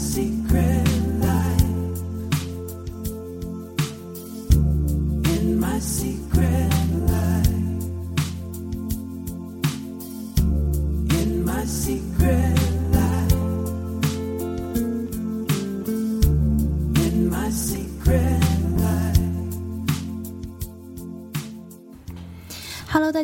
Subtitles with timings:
[0.00, 0.69] secret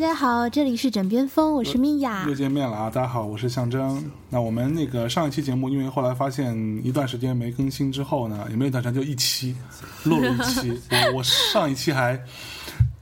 [0.07, 2.35] 家好，这里是枕边风，我是米娅又。
[2.35, 2.89] 见面了啊！
[2.89, 4.09] 大家好，我是象征。
[4.31, 9.57] 那我们那个上一期节目，因为后来发现一段时间没更新之后呢，也没有一段时间，就一期
[10.05, 10.81] 录了一期。
[10.91, 12.17] 我 我上一期还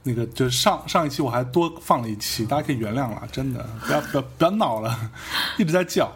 [0.03, 4.99] 那个就是上上一期我还多放了一期，大家可以原谅了，真的不要不要不要闹了，
[5.59, 6.11] 一直在叫。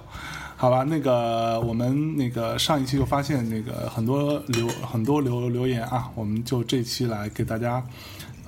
[0.56, 7.84] 好吧，那个我们那个上一期就发现那个很多留很多留留言啊，我们就这期来给大家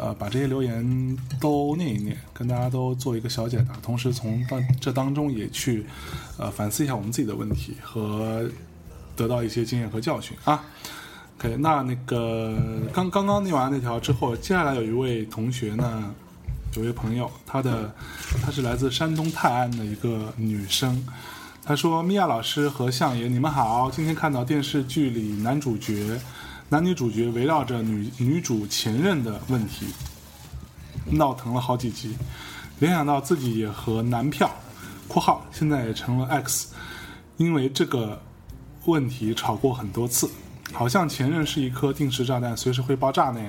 [0.01, 5.85] 呃把这些留言都念一念，跟大家都做一个小解答，同时从当这当中也去
[6.39, 8.49] 呃反思一下我们自己的问题和
[9.15, 10.65] 得到一些经验和教训啊。
[11.39, 12.57] OK，那那个
[12.93, 16.15] 刚刚刚念完那条之后，接下来有一位同学呢，
[16.77, 17.95] 有位朋友，她的
[18.43, 21.05] 她是来自山东泰安的一个女生。
[21.63, 23.91] 她说：“米娅老师和相爷，你们好！
[23.91, 26.19] 今天看到电视剧里男主角、
[26.73, 29.87] 男女主角围绕着女女主前任的问题
[31.11, 32.17] 闹腾了好几集，
[32.79, 34.49] 联想到自己也和男票
[35.09, 36.69] （括号现在也成了 X）
[37.39, 38.23] 因为这个
[38.85, 40.31] 问题吵过很多次，
[40.73, 43.41] 好像前任是一颗定时炸弹，随时会爆炸呢。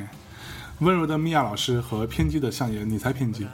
[0.80, 3.48] 温柔的米娅老师和偏激的相爷，你才偏激！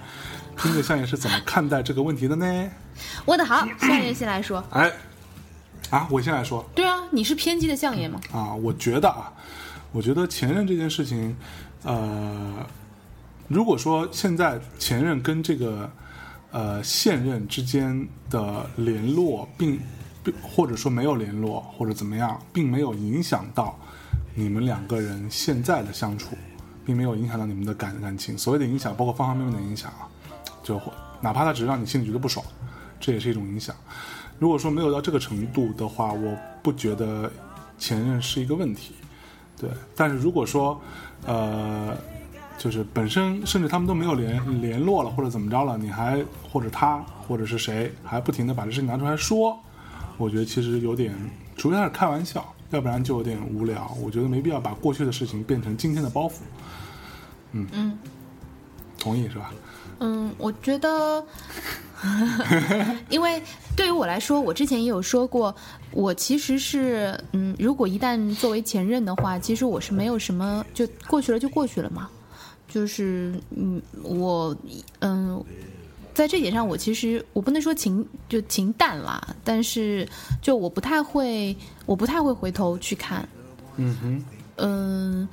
[0.55, 2.71] 偏激的相爷是怎么看待这个问题的呢？
[3.25, 4.63] 问的好，相爷先来说。
[4.69, 4.89] 哎，
[5.89, 8.21] 啊，我先来说对啊，你是偏激的相爷吗？
[8.31, 9.29] 啊，我觉得啊，
[9.97, 11.35] 我觉得前任这件事情，
[11.81, 12.63] 呃，
[13.47, 15.89] 如果说现在前任跟这个
[16.51, 19.79] 呃现任之间的联络并
[20.23, 23.75] 并或者说没有联络或者怎么样，并没有影响到
[24.35, 26.37] 你们两个人现在的相处，
[26.85, 28.37] 并没有影响到你们的感感情。
[28.37, 30.05] 所谓的影响，包括方方面面的影响啊，
[30.61, 32.45] 就会哪怕他只是让你心里觉得不爽，
[32.99, 33.75] 这也是一种影响。
[34.37, 37.31] 如果说没有到这个程度的话，我不觉得
[37.79, 38.93] 前任是一个问题。
[39.59, 40.79] 对，但是如果说，
[41.25, 41.97] 呃，
[42.57, 46.97] 就是本身甚至他们都没有联联络了，或者怎么着了，你还或者他
[47.27, 49.57] 或者是谁还不停的把这事情拿出来说，
[50.17, 51.13] 我觉得其实有点，
[51.55, 53.91] 除非他是开玩笑，要不然就有点无聊。
[54.01, 56.33] 我觉得没必要把过去的事情变成今天的包袱。
[57.53, 57.97] 嗯嗯，
[58.99, 59.51] 同意是吧？
[59.99, 61.23] 嗯，我觉得，
[63.09, 63.41] 因为
[63.75, 65.55] 对于我来说，我之前也有说过，
[65.91, 72.09] 我其实是，嗯，如果一旦作为前任的话，其实我是没有什么，就过去了就过去了嘛。
[72.67, 74.55] 就是，嗯，我，
[74.99, 75.43] 嗯，
[76.13, 80.07] 在这点上，我其实我不能说情就情淡啦，但是
[80.41, 83.27] 就我不太会，我不太会回头去看，
[83.77, 84.25] 嗯哼，
[84.57, 85.29] 嗯，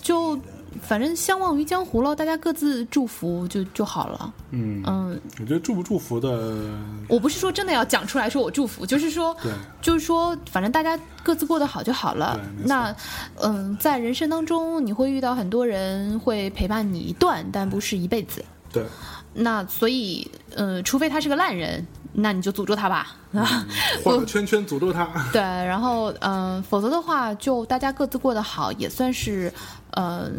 [0.00, 0.38] 就
[0.82, 4.34] 反正相忘于江湖了，大家各自祝福就就好了。
[4.50, 6.60] 嗯，嗯，我觉得祝不祝福的，
[7.08, 12.40] 我不是说真的要讲出来说我祝福，就是说，对，就是说，反正大家各自过得好就好了。
[12.64, 12.94] 那，
[13.36, 18.44] 嗯，在人生当中，你会遇到很多人会陪伴你一段，但不是一辈子。
[18.72, 18.84] 对，
[19.32, 23.14] 那所以，呃，除非他是个烂人，那你就诅咒他吧。
[23.32, 23.66] 啊，
[24.02, 25.06] 画个圈圈诅咒他。
[25.32, 29.52] 对，然后嗯、呃否则的话，就大家各自过得好，也算是，
[29.90, 30.30] 呃，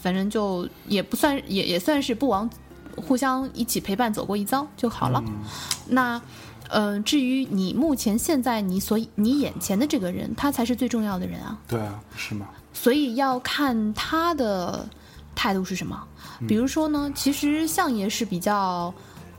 [0.00, 2.48] 反正就也不算，也也算是不枉
[2.96, 5.22] 互相一起陪伴走过一遭就好了。
[5.86, 6.20] 那，
[6.68, 12.46] 呃，至于你目前现在你所你眼前的这个人，他才是最重要的人啊，对啊，是吗？
[12.74, 14.86] 所以要看他的
[15.34, 16.06] 态度是什么。
[16.46, 18.92] 比如说呢，其实相爷是比较。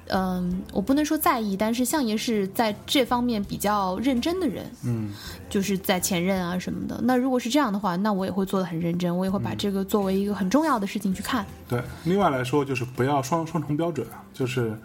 [0.09, 4.65] 嗯，我不能说在意，但是相爷是在这方面比较认真的人。
[4.83, 5.13] 嗯，
[5.49, 6.99] 就是在前任啊什么的。
[7.03, 11.45] 那如果是这样的话，那我也会做的很认真，我也会把这个作为一个很重要的事情去看。
[11.67, 11.81] 对。
[12.03, 14.77] 另外来说，就是不要双双重标准啊，就是。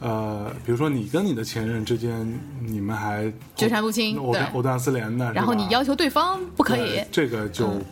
[0.00, 7.84] 呃，比如说你跟你的前任之间，你们还纠缠不清对藕断藕断丝连的，然后你要求对方不可以，这个就嗯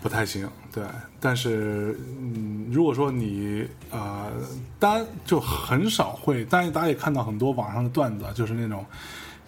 [0.00, 0.48] 不太行。
[0.72, 0.82] 对，
[1.20, 4.30] 但是嗯，如果说你呃，
[4.78, 8.84] 当然就很少会，当然大家也看到很多网上的段子，就是那种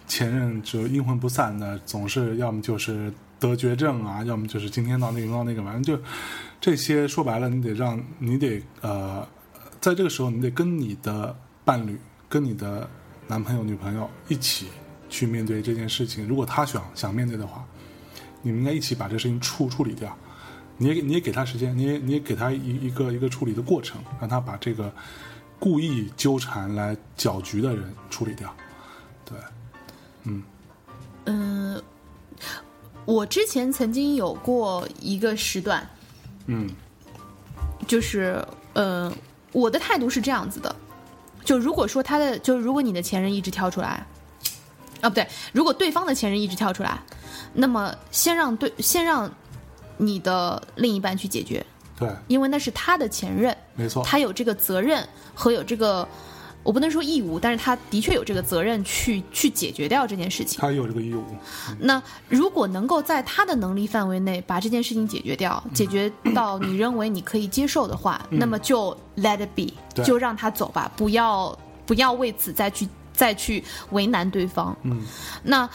[0.07, 6.01] 前任就阴魂不散的，总是要么就是得绝症啊，要么就是今天闹那个闹那个，反正就
[6.59, 9.27] 这些说白了，你得让你得呃，
[9.79, 11.97] 在这个时候你得跟你的伴侣、
[12.27, 12.89] 跟你的
[13.27, 14.67] 男朋友、女朋友一起
[15.09, 16.27] 去面对这件事情。
[16.27, 17.63] 如果他想想面对的话，
[18.41, 20.15] 你们应该一起把这个事情处处理掉。
[20.77, 24.91] 你也你也给他时间，你也你也给他一一个一个处理的过程，让他把这个
[25.59, 28.53] 故意纠缠来搅局的人处理掉。
[29.23, 29.37] 对，
[30.23, 30.43] 嗯，
[31.25, 31.83] 嗯、
[33.05, 35.87] 我之前曾经有过一个时段，
[36.47, 36.69] 嗯
[37.87, 38.43] 就是
[38.73, 39.11] 呃，
[39.51, 40.75] 我的态度是这样子的，
[41.45, 44.05] 就如果说他的，就如果你的前任一直跳出来，
[45.01, 46.99] 啊不对，如果对方的前任一直跳出来，
[47.53, 49.31] 那么先让对先让
[50.05, 51.65] 你的另一半去解决，
[51.97, 56.07] 对，因为那是他的前任，没错，他有这个责任和有这个，
[56.61, 60.59] 我不能说义务，但是他的确有这个责任去去解决掉这件事情。
[60.59, 61.23] 他也有这个义务。
[61.79, 69.73] 那如果能够在他的能力范围内把这件事情解决掉，解决到你认为你可以接受的话，那么就 let it be，
[70.03, 74.75] 就让他走吧，不要不要为此再去再去为难对方。
[74.83, 75.01] 嗯，
[75.43, 75.69] 那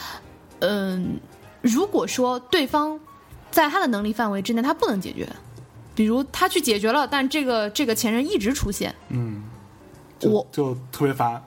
[0.60, 1.20] 嗯、
[1.60, 2.98] 如果说对方
[3.50, 5.28] 在他的能力范围之内，他不能解决，
[5.94, 9.42] 比如他去解决了，但这个这个前任一直出现，嗯，
[10.18, 11.42] 就我就特别烦。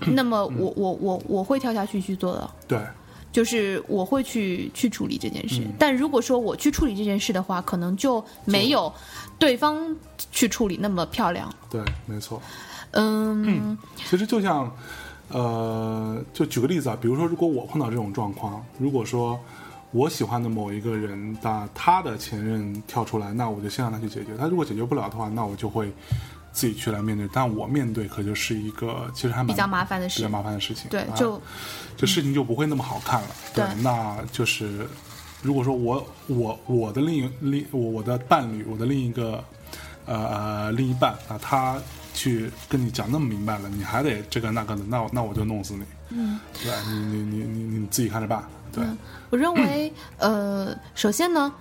[0.00, 2.50] 那么我我我我会跳下去去做的。
[2.66, 2.80] 对，
[3.30, 8.92] 就是我会去去处理这件事，但如果说我去处理这件事的话，可能就没有
[9.38, 9.94] 对方
[10.32, 11.52] 去处理那么漂亮。
[11.68, 12.40] 对，没错。
[12.92, 13.76] 嗯，
[14.08, 14.74] 其实就像，
[15.28, 19.38] 呃，就举个例子啊，比如说，如果我碰到这种状况，如果说
[19.90, 24.36] 我喜欢的某一个人，那他的前任跳出来，那我就先让他去解决。
[24.36, 25.90] 他如果解决不了的话，那我就会
[26.52, 27.26] 自己去来面对。
[27.32, 30.28] 但我面对可就是一个其实还蛮比较麻烦的事比较。
[30.28, 30.84] 麻烦的事情。
[30.88, 31.40] 啊，对就
[31.96, 33.28] 这事情就不会那么好看了。
[33.54, 34.86] 对那就是
[35.42, 39.42] 如果说我我我的另一另我我的伴侣，我的另一个
[40.04, 41.78] 呃另一半啊，他
[42.12, 45.84] 去跟你讲那么明白了，你还得这个那个的，那我那我就弄死你。
[46.10, 48.44] 嗯，对你你你你你自己看着办。
[48.70, 48.84] 对，
[49.30, 51.52] 我认为，呃，首先呢，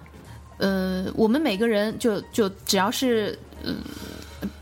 [0.57, 3.73] 呃，我们每个人就就只要是，呃，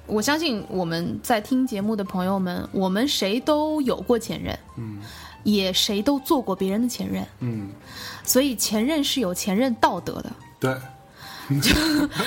[0.08, 5.00] 我相信我们在听节目的朋友们，我们谁都有过前任，嗯
[5.44, 7.70] 也谁都做过别人的前任，嗯，
[8.24, 10.32] 所以前任是有前任道德的。
[10.60, 10.76] 对，
[11.62, 11.76] 就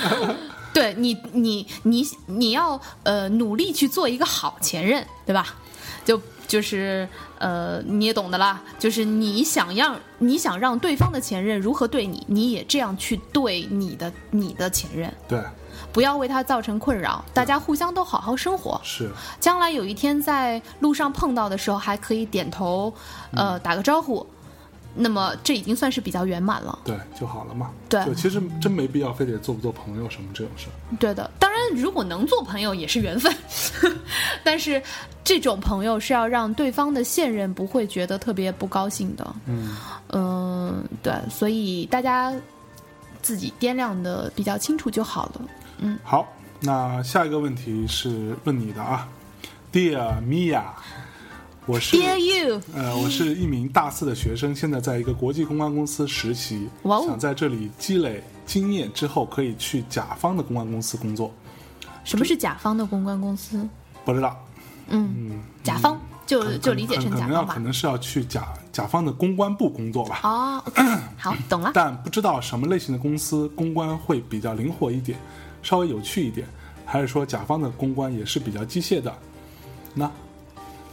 [0.73, 5.53] 对你，你你你要呃努力去做一个好前任，对吧？
[6.05, 7.07] 就就是
[7.39, 15.41] 呃你也懂的啦，就是你想让你想让对方的前任如何对你，你也这样去对你的你的前任，对，
[15.91, 18.79] 不要为他造成困扰，大家互相都好好生活。
[18.83, 19.09] 是，
[19.39, 22.93] 将来有一天在路上碰到的时候，还可以点头，
[23.33, 24.25] 呃打个招呼，
[24.95, 26.79] 那么这已经算是比较圆满了。
[26.83, 27.71] 对就好了嘛。
[27.87, 30.73] 对就其实真没必要非得做不做朋友什么这种事儿。
[30.97, 33.33] 对的，当然，如果能做朋友也是缘分，
[34.43, 34.81] 但是
[35.23, 39.35] 这种朋友是要让对方的现任不会觉得特别不高兴的。
[39.45, 39.75] 嗯，
[40.09, 42.33] 嗯、对，所以大家
[43.21, 45.41] 自己掂量的比较清楚就好了。
[45.79, 46.27] 嗯好，
[46.59, 49.07] 那下一个问题是问你的啊
[49.71, 50.63] ，Dear Mia，
[51.69, 61.31] 我是 Dear you，呃，我是一名大四的学生，现在在一个国际公关公司实习，哇哦想在这里积累经验之后，可以去甲方的公关公司工作。
[62.03, 63.69] 什么是甲方的公关公司？
[64.03, 64.43] 不知道，
[64.87, 67.59] 嗯，甲方就就理解成可能要甲方吧可。
[67.59, 70.81] 能是要去甲甲方的公关部工作吧，哦，OK，
[71.19, 71.69] 好，懂了。
[71.75, 75.19] 但不知道什么类型的公司公关会比较灵活一点，
[75.61, 76.47] 稍微有趣一点，
[76.83, 79.13] 还是说甲方的公关也是比较机械的？
[79.93, 80.11] 那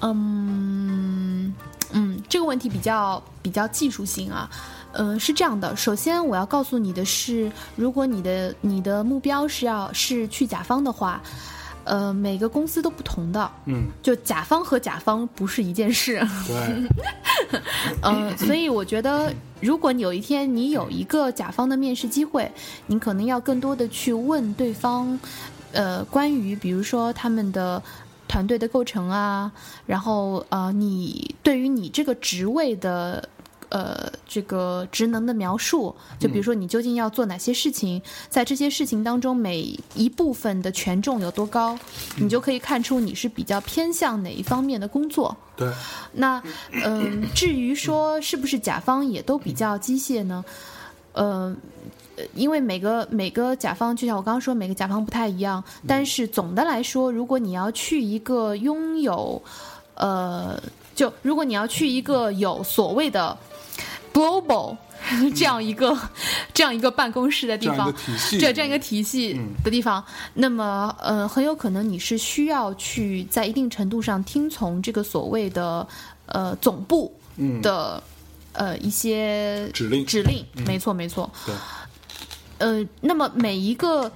[0.00, 1.54] 嗯
[1.92, 4.50] 嗯，这个问题比较比较技术性啊。
[4.92, 11.20] 呃，是这样的，首先我要告诉你的是，如果你的你的目标是要是去甲方的话，
[11.84, 16.26] 呃，每个公司都不同的，嗯，就甲方和甲方不是一件事。
[16.46, 17.60] 对，
[18.00, 22.50] 呃，所以我觉得，如果有一天你有一个甲方的面试机会，
[22.86, 25.20] 你可能要更多的去问对方，
[25.72, 27.82] 呃，关于比如说他们的
[28.28, 29.50] 团队的构成啊，
[29.86, 33.28] 然后呃，你对于你这个职位的。
[33.68, 41.76] 呃，这个职能的描述，就比如说你究竟要做哪些事情，在这些事情当中每一部分的权重有多高，
[42.16, 45.36] 你就可以看出你是比较偏向哪一方面的工作。
[45.56, 45.68] 对，
[46.12, 46.40] 那
[46.70, 50.44] 嗯、至于说是不是甲方也都比较机械呢？
[51.12, 51.56] 呃，呃
[52.34, 55.62] 因为每个每个甲方，就像我刚刚说，每个甲方不太一样。
[55.86, 59.42] 但是总的来说，如果你要去一个拥有，
[59.94, 60.60] 呃，
[60.94, 63.36] 就如果你要去一个有所谓的
[64.12, 64.76] global
[65.36, 65.96] 这样一个
[66.54, 75.86] 这样一个办公室的地方这样一个，体系，这这样一个体系嗯的地方，那么呃，很有可能你是需要去在一定程度上听从这个所谓的
[76.26, 78.02] 呃总部嗯的、
[78.52, 81.30] 呃一些指令指令，没错没错。
[81.44, 81.54] 对，
[82.58, 84.10] 呃，那么每一个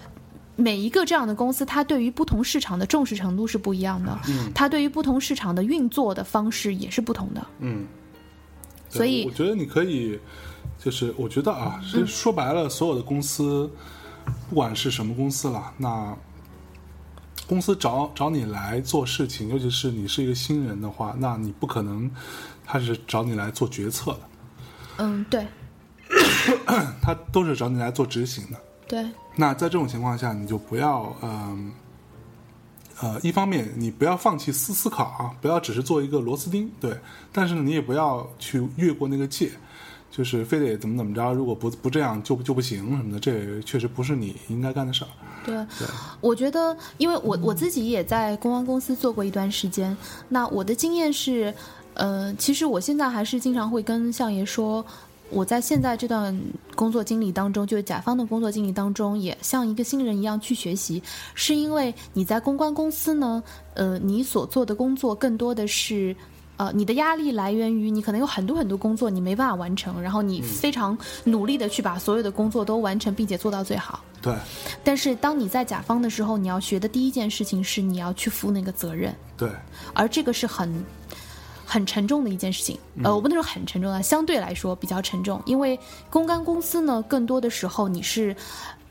[0.56, 4.50] 每一个这样的公司，它对于不同市场的重视程度是不一样的，嗯。
[4.54, 7.46] 它对于不同市场的运作的方式也是不同的。
[7.60, 7.86] 嗯。
[8.88, 10.18] 所以我觉得你可以，
[10.78, 13.70] 就是我觉得啊，其实说白了，所有的公司，
[14.48, 16.16] 不管是什么公司了，那
[17.46, 22.10] 公司找找你来做事情，尤其是你是一个新人的话，那你不可能
[22.64, 24.20] 他是找你来做决策的，
[24.98, 25.46] 嗯，对
[27.00, 28.58] 他都是找你来做执行的。
[28.88, 31.72] 对，那在这种情况下，你就不要嗯。
[33.02, 36.94] 呃，一方面你不要放弃思思考啊，不要只是做一个螺丝钉，对，
[37.32, 39.50] 但是呢，你也不要去越过那个界，
[40.10, 45.08] 就是非得怎么怎么着，如果不不这样就就不行什么的，这确实不是你应该干的事儿。
[45.46, 45.66] 对，
[46.20, 49.96] 我觉得，因为我我自己也在公关公司做过一段时间，
[50.28, 51.54] 那我的经验是，
[51.94, 54.84] 呃，其实我现在还是经常会跟相爷说，
[55.30, 56.38] 我在现在这段
[56.74, 61.02] 工作经历当中，就是甲方的工作经历当中，也像一个新人一样去学习，
[61.34, 63.42] 是因为你在公关公司呢，
[63.74, 66.14] 呃，你所做的工作更多的是。
[66.56, 70.94] 呃，你的压力来源于你可能有很多很多工作你没办法完成，然后你非常
[71.24, 74.04] 努力的去把所有的工作都完成，并且做到最好。
[74.20, 74.34] 对
[74.84, 79.50] 但是当你在甲方的时候，你要学的第一件事情是你要去负那个责任，对，
[79.94, 80.70] 而这个是很
[81.70, 82.76] 很沉重的一件事情。
[83.04, 85.78] 呃，我不能说很沉重啊，相对来说比较沉重，因为
[86.10, 88.34] 公关公司呢，更多的时候你是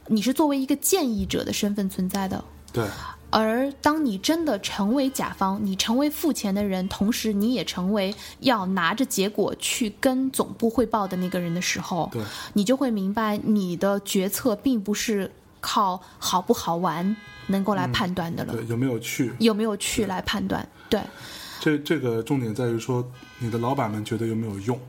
[0.07, 2.41] 你是作为一个建议者的身份存在的。
[2.71, 2.87] 对，
[3.31, 17.15] 而当你真的成为甲方，你成为付钱的人，同时你也成为要拿着结果去跟总部汇报的那个人的时候，对你就会明白，你的决策并不是靠好不好玩
[17.47, 19.33] 能够来判断的了，对，有没有去？
[19.39, 20.67] 有没有去来判断？
[20.87, 21.01] 对，
[21.59, 23.05] 这这个重点在于说，
[23.37, 24.79] 你的老板们觉得有没有用？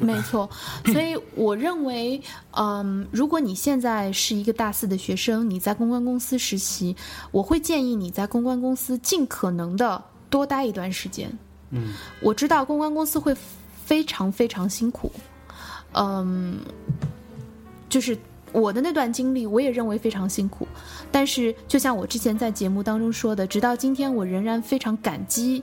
[0.00, 0.48] 没错，
[0.92, 2.22] 所以我认为，
[2.52, 6.94] 嗯，如果你现在是一个大四的学生，你在公关公司实习，
[7.32, 11.28] 我会建议你在公关公司尽可能的多待一段时间。
[11.70, 13.36] 嗯，我知道公关公司会
[13.84, 15.10] 非常非常辛苦，
[15.94, 16.60] 嗯，
[17.88, 18.16] 就是
[18.52, 20.68] 我的那段经历，我也认为非常辛苦。
[21.10, 25.60] 但是，就像我之前在节目当中说的，直到今天，我仍然非常感激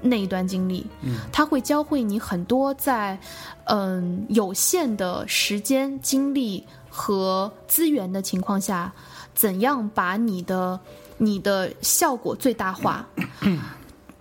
[0.00, 0.86] 那一段经历。
[1.02, 3.18] 嗯，它会教会你很多在
[3.64, 8.92] 嗯有限的时间、精力和资源的情况下，
[9.34, 10.78] 怎样把你的
[11.16, 13.06] 你的效果最大化。
[13.40, 13.60] 嗯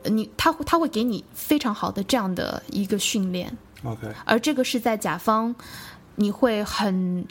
[0.04, 3.52] 你他会他会给你非常好的这样的一个训练
[3.84, 5.54] ，OK，而这个是在甲方，
[6.16, 7.26] 你会很，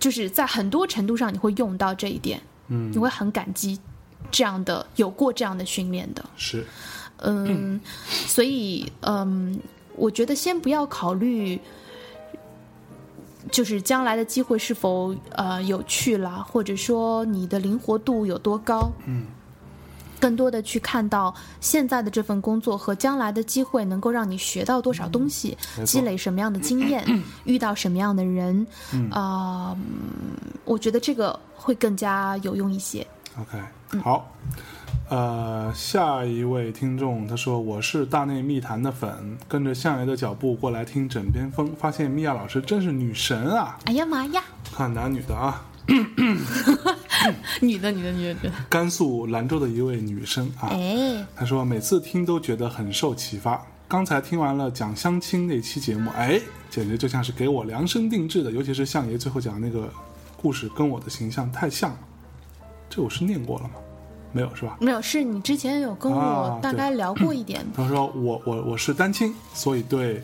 [0.00, 2.90] 就是在很多程度上你会用到这一点，嗯。
[2.90, 3.78] 你，会很感激
[4.32, 6.66] 这样的有过这样的训练的，是，
[7.18, 9.58] 嗯，所以嗯，
[9.94, 11.60] 我觉得先不要考虑。
[13.52, 19.24] 就是将来的机会是否呃有趣了，或者说你的灵活度有多高，嗯，
[20.18, 27.04] 更多的去看到现在的这份工作和将来的机会能够让你学到多少东西，积累什么样的经验，
[27.46, 28.66] 遇到什么样的人，
[29.12, 33.06] 啊、嗯我觉得这个会更加有用一些。
[33.38, 34.28] OK，好，
[35.08, 43.78] 呃，下一位听众他说：“我是大内密谈的粉，跟着相爷的脚步过来听枕边风，发现米娅老师真是女神啊！
[43.84, 44.42] 哎呀妈呀，
[44.74, 45.64] 看男女的啊，
[47.62, 53.64] 女的，女的，女的，女的，甘肃兰州的一位女生啊，哎，她说每次听都觉得很受启发。
[53.86, 59.88] 刚才听完了讲相亲那期节目，哎，简直就像是给我量身定制的，尤其是相爷最后讲那个
[60.36, 61.98] 故事，跟我的形象太像了。
[62.90, 63.74] 这我是念过了吗？
[64.36, 64.76] 没有是吧？
[64.78, 70.22] 没有，是你之前有跟我啊大概聊过一点， 他说我我我是单亲，所以对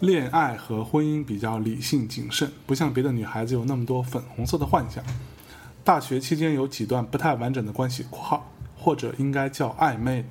[0.00, 5.02] 恋爱和婚姻比较理性谨慎，不像别的女孩子有那么多粉红色的幻想。
[5.82, 10.24] 大学期间有几段不太完整的关系（括号或者应该叫暧昧），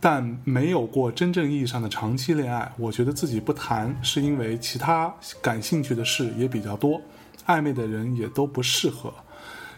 [0.00, 2.72] 但没有过真正意义上的长期恋爱。
[2.78, 6.98] 我觉得自己不谈，是因为其他感兴趣的事也比较多，
[7.46, 9.12] 暧昧的人也都不适合。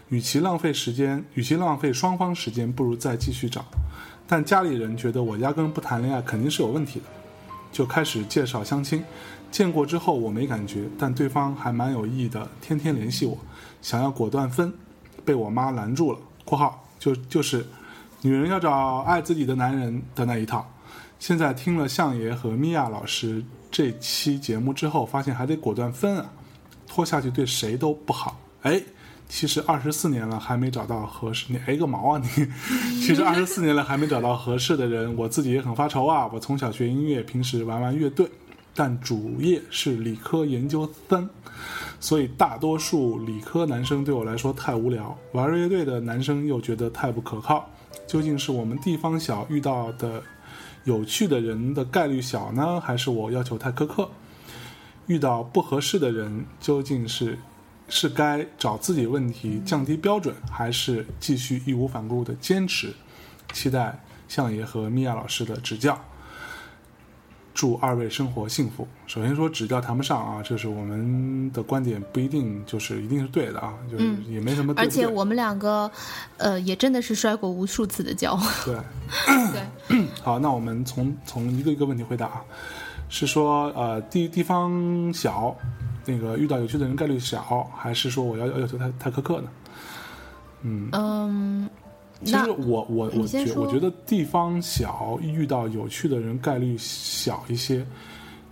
[0.09, 3.65] 与其浪费时间，与其浪费双方时间，不如再继续找。
[4.27, 7.05] 但家里人觉得我压根不谈恋爱肯定是有问题的，
[7.71, 9.03] 就开始介绍相亲。
[9.51, 13.37] 见过之后我没感觉，但对方还蛮有意的，天天联系我，
[13.81, 14.73] 想要果断分，
[15.23, 16.19] 被我妈拦住了。
[16.45, 17.65] （括号就就是
[18.21, 20.67] 女人要找爱自己的男人的那一套。）
[21.19, 26.29] 现在听了相爷和米娅老师这期节目之后，发现还得果断分啊，
[26.87, 28.39] 拖下去对谁都不好。
[28.63, 28.81] 哎，
[29.33, 32.45] 其实二十四年了还没找到合适，你哎个毛啊你！
[33.01, 36.29] 其实二十四年了还没找到合适的人，我自己也很发愁啊。
[36.31, 38.29] 我从小学音乐，平时玩玩乐队，
[38.75, 41.27] 但主业是理科研究生，
[41.99, 47.67] 所以大多数理科男生对我来说太无聊，玩乐队的男生又觉得太不可靠。
[48.05, 50.21] 究竟是我们地方小遇到的
[50.83, 54.07] 有趣的人的概率小呢，还是我要求太苛刻？
[55.07, 57.39] 遇到不合适的人，究竟是
[57.95, 62.91] 是该找自己问题降低标准，还是继续义无反顾的坚持？
[63.53, 65.97] 期待相爷和米娅老师的指教。
[67.53, 68.87] 祝二位生活幸福。
[69.05, 74.89] 首先说指教谈不上啊，就是我们的观点不一定就是一定是对的啊，就是也没什么对而。
[74.89, 75.89] 且我们两个，
[76.37, 78.35] 呃，也真的是摔过无数次的跤。
[78.65, 78.75] 对，
[79.87, 82.41] 对，好，那我们从从一个一个问题回答啊，
[83.07, 85.55] 是说呃地地方小，
[86.05, 89.49] 那个遇到有趣的人概率小，还是说我要要求太太苛刻呢？
[90.61, 91.69] 嗯嗯，
[92.23, 97.85] 其实我我我觉我觉得地方小遇到有趣的人概率小一些，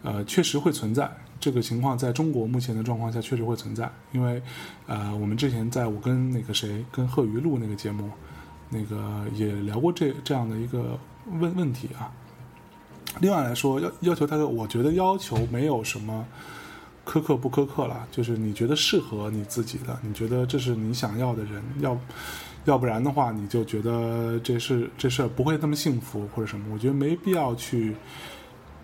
[0.04, 4.42] 呃，确实会存在这个情况，在中国目前的状况下确实会存在，因为
[4.88, 8.10] 呃，我们之前在我跟那个谁跟贺鱼录那个节目，
[8.70, 11.00] 那个也聊过这这样的一个
[11.40, 12.12] 问问题啊。
[13.20, 16.26] 另外来说，要要求他的，我觉得要求没有什么
[17.06, 21.98] 苛刻不苛刻了，就是你觉得适合你自己的，你觉得这是你想要的人，要
[22.66, 27.96] 要不然的话，你就觉得这事这事儿不会那么幸福或者什么，我觉得没必要去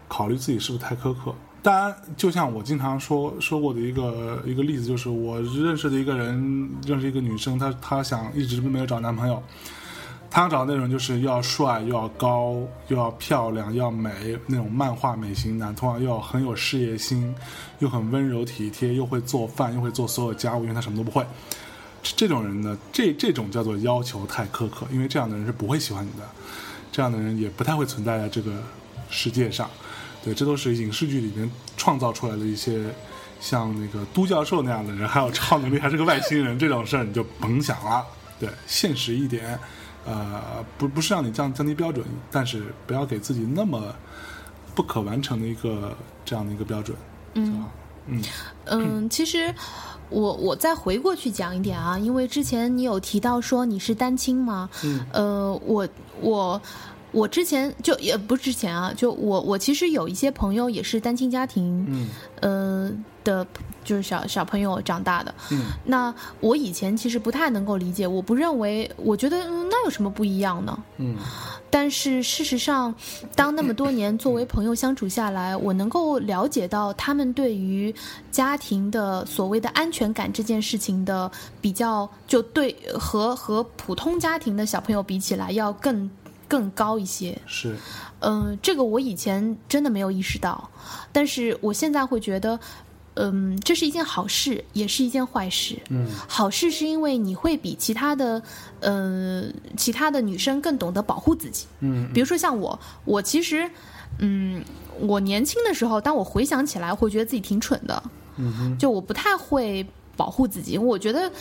[0.08, 1.34] 考虑自己是不是太苛刻。
[1.62, 9.44] 当然，就像我经常说说过的一个一个例子，就是我认识的一个人，认识一个女生，她她想一直没有找男朋友，
[10.29, 12.55] 他想找那种就是要帅又要高
[12.89, 17.34] 又要漂亮又要美那种漫画美型男，同样又要很有事业心，
[17.79, 21.25] 又很温柔体贴，又会做饭，又会做所有家务，因为他什么都不会。
[22.03, 26.24] 这这种人呢，这这种叫做要求太苛刻，因为这样的人是不会喜欢你的，
[26.91, 28.51] 这样的人也不太会存在在这个
[29.10, 29.69] 世界上。
[30.24, 32.93] 对，这都是影视剧里面创造出来的一些，
[33.39, 38.05] 像那个都教授那样的人，还有超能力，还是个外星人这种事儿，你就甭想了。
[38.39, 39.57] 对，现实一点，
[40.08, 43.94] 呃，不不是让你降降低标准，但是不要给自己那么
[44.74, 46.98] 不可完成的一个这样的一个标准，
[47.34, 47.66] 嗯
[48.05, 48.22] 嗯
[48.66, 49.53] 嗯，其实
[50.10, 55.88] 我我再回过去讲一点啊，因为之前你有提到说你是单亲吗，嗯呃，我
[56.22, 56.62] 我。
[57.14, 62.10] 我之前就也不是之前啊，就我我其实有一些朋友也是单亲家庭，嗯
[62.42, 62.92] 呃
[63.24, 63.48] 的，
[63.88, 65.34] 就是小小朋友长大的。
[65.52, 70.78] 嗯那我以前其实不太能够理解，我不认为，我觉得、嗯、那有什么不一样呢？
[70.98, 71.16] 嗯
[71.70, 72.94] 但是事实上，
[73.36, 77.94] 当那么多年作为朋友相处下来，我能够了解到他们对于
[78.32, 86.10] 家庭的所谓的安全感这件事情的比较，就对和和普通家庭的小朋友比起来要更
[86.48, 87.38] 更高一些。
[87.46, 87.76] 是
[88.22, 90.68] 嗯、这个我以前真的没有意识到，
[91.12, 92.60] 但是我现在会觉得，
[93.20, 95.75] 嗯，这是一件好事，也是一件坏事。
[95.90, 98.42] 嗯好事是因为你会比其他的，
[98.80, 101.66] 呃，其他的女生更懂得保护自己。
[101.80, 103.70] 嗯比如说像我，我其实，
[104.20, 104.64] 嗯，
[105.00, 108.03] 我年轻的时候，当我回想起来，会觉得自己挺蠢的，
[108.38, 110.77] 嗯哼就我不太会保护自己。
[110.77, 111.32] 我觉得，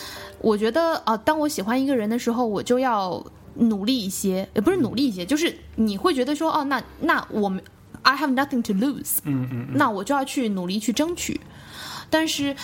[0.40, 7.62] 我觉得啊、当我喜欢一个人的时候，我就要努力一些，也不是努力一些，就是你会觉得说，哦，那那我们
[8.02, 11.40] I have nothing to lose，嗯嗯那我就要去努力去争取。
[12.10, 12.54] 但是，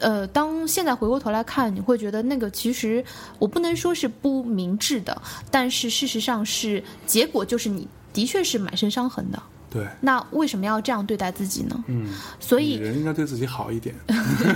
[0.00, 3.04] 呃，当现在回过头来看，你会觉得那个其实
[3.38, 9.42] 我不能说是不明智的，但是事实上是结果就是你的确是满身伤痕的。
[9.70, 11.82] 对，那为什么要这样对待自己呢？
[11.88, 13.94] 嗯，所以，女人应该对自己好一点。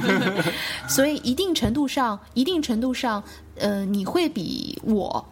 [0.86, 5.26] 所以一定程度上，一定程度上，呃，你会比我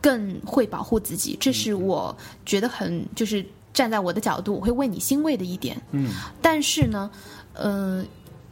[0.00, 5.80] 更会保护自己，这是我觉得很就是站在我的角度，我会为你欣慰的一点。
[5.92, 6.10] 嗯
[6.42, 7.08] 但是呢，
[7.52, 8.04] 呃，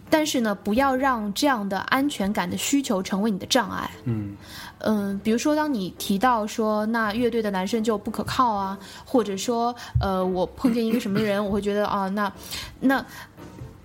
[0.08, 3.90] 但是呢，不要让这样的安全感的需求成为你的障碍。
[4.04, 4.36] 嗯
[4.80, 12.32] 嗯、比如说，当你提到说那乐队的男生就不可靠啊，或者说，呃，我碰见一个什么人，我会觉得啊，那
[12.78, 13.04] 那，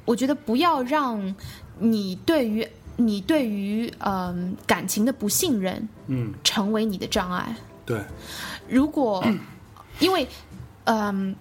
[0.06, 1.34] 我觉得不要让
[1.80, 7.56] 你对于你对于嗯、感情的不信任嗯，成为你的障碍。
[7.86, 8.00] 对，
[8.68, 9.24] 如果
[10.00, 10.28] 因为
[10.84, 11.36] 嗯、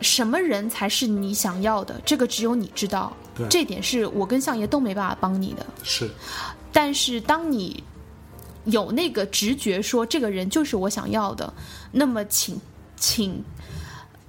[0.00, 5.66] 什么人才是你想要的，这个只有你知道对，这点是我跟相爷都没办法帮你的。
[5.82, 6.10] 是，
[6.72, 7.82] 但是当你
[8.64, 11.52] 有那个直觉说这个人就是我想要的，
[11.90, 12.60] 那么请
[12.96, 13.42] 请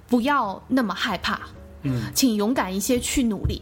[0.08, 1.40] 不要那么害怕，
[1.82, 2.12] 嗯。
[2.14, 3.60] 请勇敢一些去努力，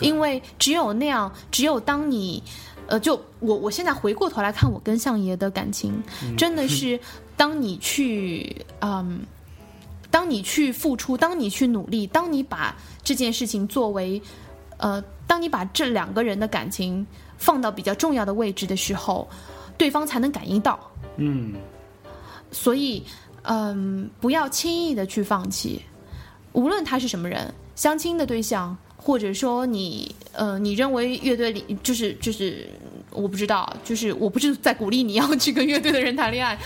[0.00, 2.42] 因为只有那样，只有当你。
[2.88, 5.92] 呃，就我我现在回过头来看，我跟相爷的感情，
[6.38, 6.96] 真的是
[7.36, 9.22] 当你去，嗯，
[10.08, 14.22] 当你去付出，当你去努力，当你把这件事情作为，
[14.78, 17.06] 呃，当你把这两个人的感情
[17.38, 19.28] 放到比较重要的位置的时候，
[19.78, 20.78] 对方才能感应到。
[21.16, 21.54] 嗯
[22.52, 23.02] 所以，
[23.42, 25.82] 嗯，不要轻易的去放弃，
[26.52, 32.68] 无论他是什么人，相亲的对象，或者说你，呃，你认为乐队里就是就是，
[33.10, 36.56] 我不知道，就是我不是在鼓励你要去跟乐队的人谈恋爱，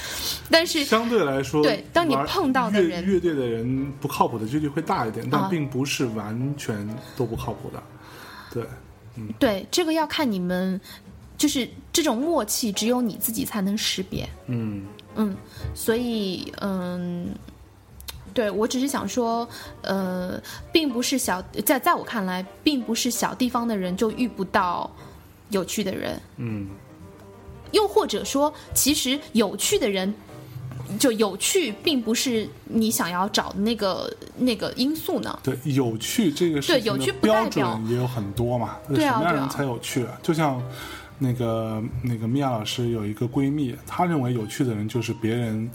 [0.50, 7.82] 但是 相对来说，对当你碰到的人乐乐队的人不靠谱的几率会大一点，但啊并不是完全都不靠谱的。
[8.52, 8.64] 对，
[9.16, 10.80] 嗯对这个要看你们，
[11.36, 14.28] 就是这种默契，只有你自己才能识别。
[14.46, 14.86] 嗯
[15.16, 15.36] 嗯，
[15.74, 17.34] 所以嗯，
[18.32, 19.48] 对我只是想说，
[19.82, 20.40] 呃，
[20.72, 24.90] 并不是小在在我看来，并不是小地方的人就遇不到
[25.50, 26.68] 有趣的人，嗯
[27.72, 30.12] 又或者说，其实有趣的人。
[30.98, 35.38] 就有趣，并不是你想要找的那个那个因素呢。
[35.42, 38.76] 对，有趣这个是对有趣不标代表准也有很多嘛。
[38.88, 40.18] 对啊对啊什么样人才有趣啊？
[40.22, 40.62] 就像
[41.18, 45.70] 那个那个米娅老师有一个闺蜜，她认为有趣的人就是别人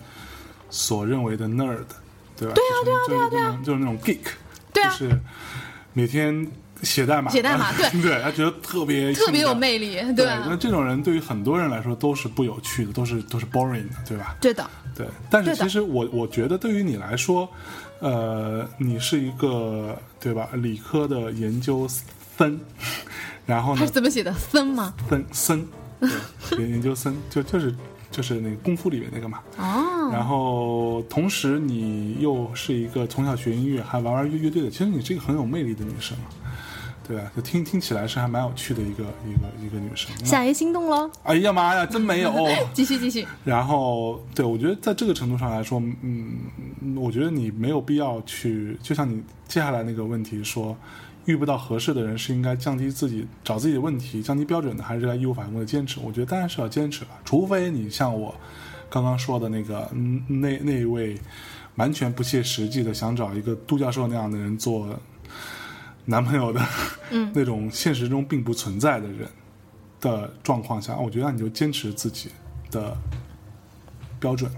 [0.69, 1.85] 所认为的 nerd，
[2.35, 2.53] 对吧？
[2.55, 4.19] 对啊，对啊，对啊，对啊，就是那种 geek，
[4.73, 5.19] 对啊就是
[5.93, 6.47] 每天
[6.83, 9.55] 写代码，写代码对对，他觉得特别特别有。
[9.55, 10.45] 魅力，对，吧？
[10.49, 14.35] 那这种人对于很多人来说都是不有趣的，都是都是 boring 的，对吧？
[14.41, 17.49] 对的，对，但是其实我我觉得对于你来说，
[17.99, 20.49] 呃，你是一个对吧？
[20.53, 21.87] 理科的研究
[22.37, 22.59] 生，
[23.47, 24.33] 然后呢他是，怎么写的？
[24.33, 24.93] 森吗？
[25.09, 25.65] 森森，
[26.01, 27.73] 对， 研研究生就就是
[28.11, 29.39] 就是那个功夫里面那个嘛。
[29.57, 36.27] 哦，然后同时你又是一个从小学音乐还玩玩乐乐队的，其实你是一个很有魅力的女生啊。
[37.07, 40.11] 对啊，就听听起来是还蛮有趣的一个一个一个女生。
[40.19, 41.09] 那夏爷心动喽！
[41.23, 42.33] 哎呀妈呀，真没有。
[42.73, 46.35] 继续继续，然后，对我觉得在这个程度上来说，嗯，
[46.95, 50.75] 我觉得你没有必要去，就像你接下来那个问题说，
[51.25, 55.99] 遇不到合适的人是应该降低自己找自己的问题，降低标准的，还是该义无反顾的坚持？
[56.03, 58.33] 我觉得当然是要坚持了，除非你像我
[58.89, 61.15] 刚刚说的那个嗯那那一位
[61.75, 64.87] 完全不切实际的想找一个杜教授那样的人做
[66.05, 66.61] 男朋友的，
[67.11, 69.27] 嗯， 那种现实中并不存在的人
[69.99, 72.29] 的状况下， 我觉得你就坚持自己
[72.71, 72.95] 的
[74.19, 74.49] 标准。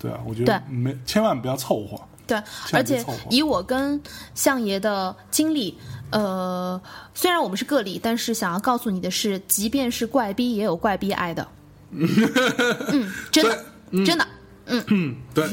[0.00, 2.00] 对啊，我觉得没千万不要凑合。
[2.26, 2.40] 对，
[2.72, 4.00] 而且以我跟
[4.34, 5.76] 相爷的经历，
[6.10, 6.80] 呃，
[7.14, 11.48] 虽然我们是个例，但是想要告诉你的是，即便是怪逼，也有怪逼爱的。
[11.90, 13.64] 嗯，真的，
[14.04, 14.28] 真的，
[14.66, 15.48] 嗯对，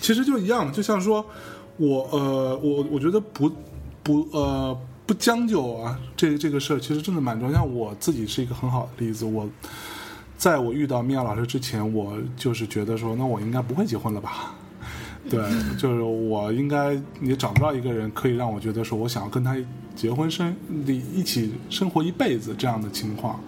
[0.00, 1.24] 其实就一样，就像说，
[1.76, 3.48] 我呃，我我觉得不
[4.02, 7.54] 不呃不将就啊，这这个事儿其实真的蛮重要。
[7.54, 9.48] 像我自己是一个很好的例子，我
[10.36, 14.54] 在我遇到米娅老师之前，我就是觉得说，那我应该不会结婚了吧。
[15.30, 15.40] 对，
[15.78, 19.56] 就是我应该也找不到一个人可以让我觉得说我想要跟他
[19.94, 20.54] 结婚生
[21.14, 23.38] 一起生活一辈子这样的情况，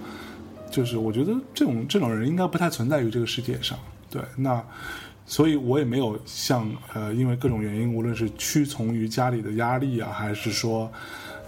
[0.70, 3.76] 就是我觉得这种这种人应该不太存在于这个世界上。
[4.08, 4.62] 对，那
[5.26, 10.90] 所以我也没有像呃，因为各种原因，无论是屈从于家里的压力啊，还是说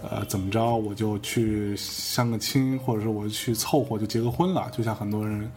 [0.01, 4.67] 呃怎么着，我就去相个亲，或者说我去凑合就结个婚了。
[4.71, 5.51] 就像很多人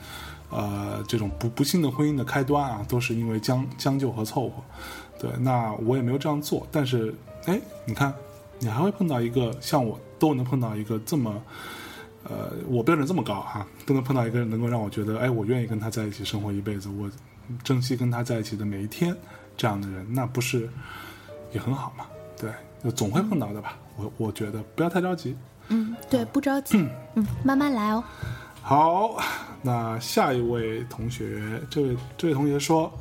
[0.51, 4.63] 呃这种不不幸的婚姻的开端啊，都是因为将将就和凑合。
[5.19, 7.15] 对，那我也没有这样做，但是
[7.47, 8.13] 哎，你看，
[8.59, 11.43] 你还会碰到一个像我都能碰到一个这么。
[12.25, 17.11] 呃，我标准这么高啊，都能碰到一个人能够让我觉得，哎，我愿意跟他在一起生活一辈子，我
[17.65, 19.17] 珍惜跟他在一起的每一天，
[19.57, 20.69] 这样的人，那不是
[21.53, 22.07] 也很好吗？
[22.39, 22.51] 对，
[22.85, 23.77] 就总会碰到的吧。
[23.97, 25.37] 我我觉得不要太着急。
[25.69, 26.79] 嗯，对，不着急，
[27.15, 28.03] 嗯，慢慢来哦。
[28.63, 29.17] 好，
[29.63, 32.93] 那下一位同学，这位这位同学说，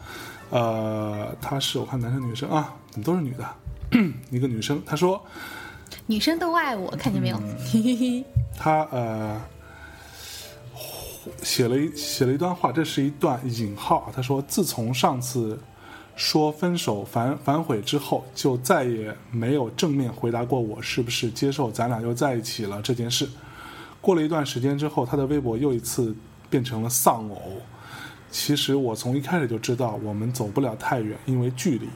[0.49, 3.45] 呃，他是我看男生女生啊，怎么都是女的？
[4.29, 5.19] 一个女生，她说，
[6.05, 7.37] 女生都爱我，看见没有？
[7.37, 8.25] 嗯嘿嘿嘿，
[8.59, 9.41] 他呃
[11.41, 14.11] 写了一写了一段话，这是一段引号。
[14.13, 15.57] 他说：“自从上次
[16.17, 23.27] 说分手反反悔之后，就再也没有正面回答过我是不是接受咱俩又在一起了这件事。”
[24.01, 26.13] 过了一段时间之后，他的微博又一次
[26.49, 27.61] 变成了丧偶。
[28.31, 31.89] 其实我从一开始就知道我们走不了太远，因为距离，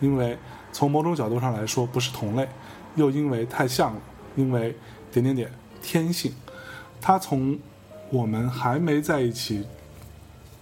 [0.00, 0.36] 因为
[0.72, 2.48] 从某种角度上来说不是同类，
[2.94, 4.00] 又因为太像了，
[4.36, 4.76] 因为
[5.10, 5.50] 点点点
[5.82, 6.32] 天性。
[7.00, 7.58] 他从
[8.10, 9.64] 我们还没在一起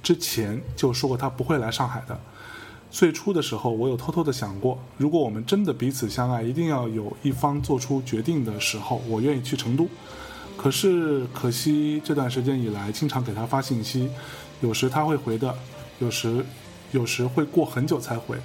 [0.02, 2.18] 之前就说过他不会来上海的。
[2.90, 9.86] 最初的时候，我有偷偷的想过，如果我们真的彼此相爱，一定要有一方做出决定的时候，我愿意去成都。
[10.56, 14.10] 可是可惜这段时间以来，经常给他发信息，
[14.60, 15.54] 有时他会回的，
[16.00, 16.44] 有时
[16.90, 18.36] 有时会过很久才回。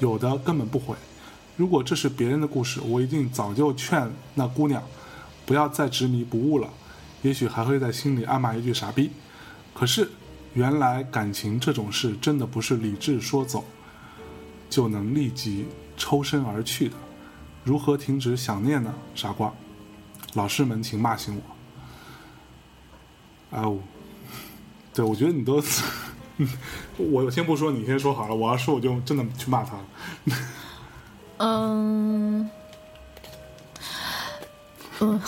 [0.00, 0.96] 有的根本不回。
[1.56, 4.82] 如果这是别人的故事，我一定早就劝那姑娘
[5.44, 6.68] 不要再执迷不悟了，
[7.22, 9.10] 也许还会在心里暗骂一句傻逼。
[9.74, 10.10] 可是，
[10.54, 13.64] 原来感情这种事真的不是理智说走
[14.68, 16.96] 就能立即抽身而去的。
[17.64, 18.92] 如何停止想念呢？
[19.14, 19.52] 傻瓜，
[20.34, 21.40] 老师们请骂醒
[23.50, 23.56] 我。
[23.56, 23.80] 啊呜，
[24.94, 25.62] 对，我觉得你都，
[26.96, 28.34] 我先不说，你先说好了。
[28.34, 29.84] 我要说，我就真的去骂他了。
[31.38, 32.48] 嗯，
[35.00, 35.20] 嗯，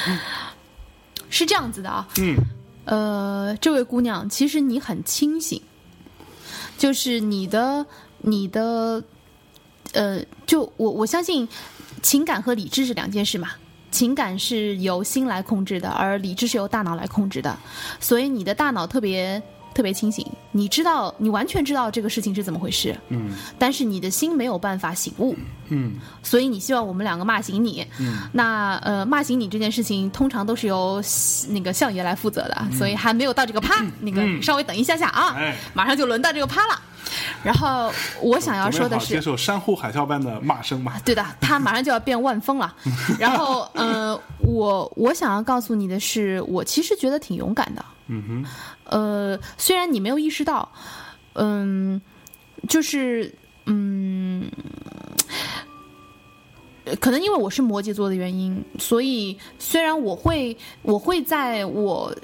[1.30, 2.06] 是这样子的啊。
[2.18, 2.36] 嗯，
[2.84, 5.60] 呃，这位姑娘，其实你很清醒，
[6.76, 7.84] 就是你的
[8.18, 9.02] 你的，
[9.92, 11.48] 呃，就我我相信，
[12.02, 13.50] 情感和理智是两件事嘛。
[13.90, 17.58] 情感是由心来控制的，而理智是由大脑来控制的。
[18.00, 19.42] 所以你的大脑特别
[19.74, 22.96] 特别清醒，你知道，你完全知道这个事情是怎么回事。
[23.08, 25.36] 嗯但是你的心没有办法醒悟，
[25.68, 27.86] 嗯所以你希望我们两个骂醒你。
[27.98, 31.02] 嗯那呃，骂醒你这件事情，通常都是由
[31.48, 36.80] 那个相爷来负责的，所以还没有到这个啪，那个嗯稍微等一下下啊，哎马上就轮到这个啪了。
[37.42, 40.94] 然后我想要说的是接，受山呼海啸般的骂声嘛。
[41.04, 42.74] 对的，他马上就要变万峰了。
[43.18, 47.84] 然后呃，我我想要告诉你的是，我其实觉得挺勇敢的。
[48.14, 48.44] 嗯哼，
[48.84, 50.70] 呃，虽然你没有意识到，
[51.32, 51.98] 嗯，
[52.68, 54.46] 就是嗯，
[56.84, 62.14] 呃可能因为我是摩羯座的原因，所以虽然我会我会在我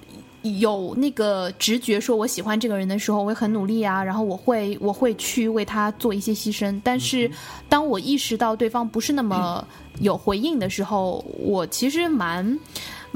[0.43, 7.31] 有那个直觉说我喜欢这个人的时候，我会很努力啊，然后我会我会去为他做一些牺牲，但是
[7.69, 9.67] 当我意识到对方不是那么
[10.01, 12.59] 有回应的时候，我其实蛮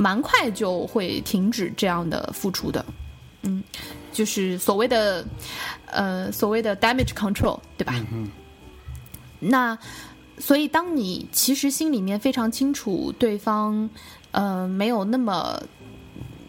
[0.02, 2.84] 蛮快就会停止这样的付出的。
[3.42, 3.62] 嗯，
[4.12, 5.24] 就是所谓的
[5.86, 7.94] 呃所谓的 damage control，对吧？
[8.12, 8.28] 嗯
[9.44, 9.78] 那
[10.38, 13.88] 所以当你其实心里面非常清楚对方
[14.30, 15.60] 呃没有那么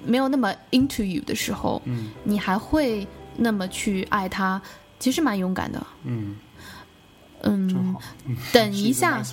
[0.06, 4.62] 没有那么 into you 的时候，嗯你还会那么去爱他，
[5.00, 5.86] 其实蛮勇敢的。
[6.04, 6.36] 嗯，
[7.42, 7.96] 真
[8.28, 9.24] 嗯等一下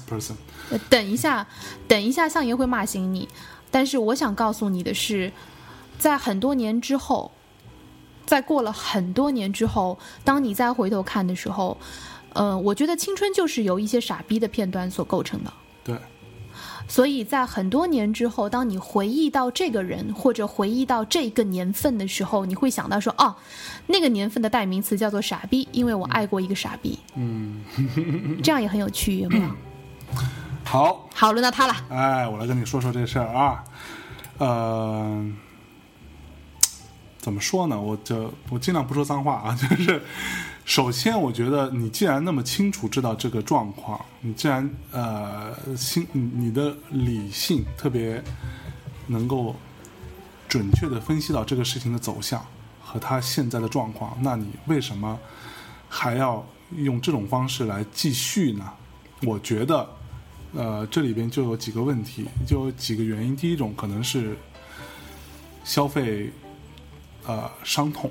[0.89, 1.47] 等一下，
[1.87, 3.29] 等一下，相爷会骂醒你。
[3.71, 5.33] 但是我想告诉你的是，
[5.99, 7.31] 在很多年之后，
[8.27, 11.77] 在过了很多年之后，当你再回头看的时候，
[12.33, 15.53] 呃，我觉得青春就是由一些傻逼的片段所构成的。
[15.83, 15.97] 对，
[16.89, 23.35] 所以在很多年之后，当你回忆到这个人或者回忆到这个年份的时候，你会想到说，哦，
[23.87, 26.99] 那个年份的代名词叫做傻逼，因为我爱过一个傻逼。
[27.17, 27.63] 嗯，
[28.43, 29.49] 这样也很有趣，有没有？
[30.71, 31.75] 好，好，轮到他了。
[31.89, 33.65] 哎，我来跟你说说这事儿啊，
[34.39, 35.29] 呃，
[37.19, 37.81] 怎么说呢？
[37.81, 40.01] 我就我尽量不说脏话啊， 就是
[40.65, 48.23] 首先，我觉得你既然那么清楚知道这个状况，你既然呃心你你的理性特别
[49.09, 49.57] 能够
[50.49, 52.47] 准确的分析到这个事情的走向
[52.81, 55.19] 和他现在的状况，那你为什么
[55.89, 58.73] 还要用这种方式来继续呢？
[59.23, 59.87] 我觉得，
[60.53, 63.37] 呃，这里边就有几个问题，就有几个原因。
[63.37, 64.37] 第一种可能是
[65.65, 66.31] 消费，
[67.27, 68.11] 呃，伤痛，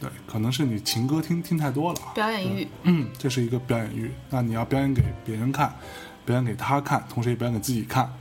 [0.00, 4.10] 对，可能是你情歌听听太多了，表演欲，嗯，这是一个表演欲。
[4.28, 5.74] 那你要表演给别人看，
[6.24, 8.12] 表演给他看，同时也表演给自己看。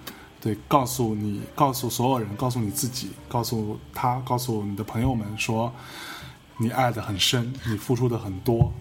[0.41, 5.71] 对，告诉你，告诉所有人，告诉你自己，告诉他，告诉你的朋友们说，
[6.57, 8.71] 你爱的很深，你付出的很多。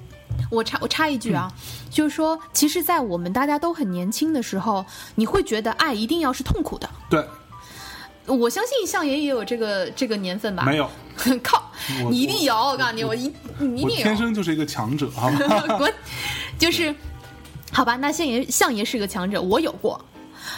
[0.50, 1.52] 我插我插一句啊，
[1.90, 6.88] 就是说，其实，在我们大家都很年轻的时候，你会觉得爱一定要是痛苦的。
[7.10, 7.24] 对，
[8.26, 10.64] 我相信相爷也有这个这个年份吧？
[10.64, 10.90] 没有，
[11.42, 11.70] 靠，
[12.10, 12.54] 你一定有！
[12.54, 14.02] 我告诉你，我一你一定有。
[14.02, 15.38] 天生就是一个强者，好吗？
[15.76, 15.92] 滚！
[16.58, 16.94] 就是，
[17.72, 20.02] 好吧，那相爷相爷是个强者，我有过，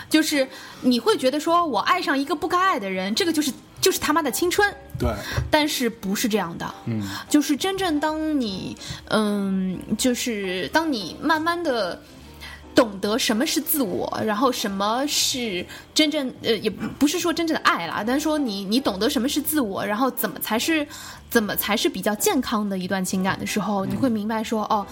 [0.08, 0.46] 就是
[0.80, 5.10] 你会觉得说我爱上一个不该爱的人，这个就是就是他妈的青春，对，
[5.50, 6.74] 但是不是这样的。
[6.86, 8.76] 嗯，就是真正当你，
[9.08, 12.00] 嗯，就是当你慢慢的
[12.74, 15.64] 懂得什么是自我，然后什么是
[15.94, 20.86] 真正，呃，也不是说真正的爱啦，但是说你你懂得什么是自我，然后怎么才是
[21.30, 24.86] 怎么才是比较健康的一段情感的时候，你会明白说，哦。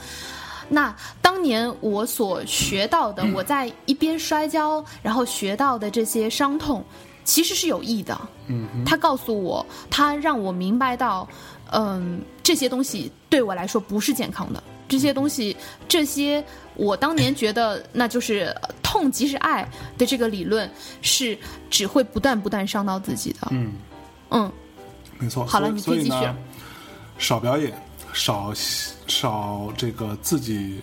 [0.70, 6.85] 那当年我所学到的，我在一边摔跤，然后学到的这些伤痛，
[7.29, 8.19] 其实是有益的。
[8.47, 11.29] 嗯哼，他告诉我，他让我明白到，
[11.71, 14.62] 嗯，这些东西对我来说不是健康的。
[14.88, 15.55] 这些东西，
[15.87, 16.43] 这些
[16.75, 20.69] 我当年觉得那就是呃痛即是爱的这个理论，
[21.03, 21.38] 是
[21.69, 23.49] 只会不断不断伤到自己的。
[23.51, 23.73] 嗯，
[24.31, 24.51] 嗯，
[25.19, 25.45] 没错。
[25.45, 26.27] 好了你可以继续
[27.19, 27.79] 少表演，
[28.14, 28.51] 少
[29.07, 30.81] 少这个自己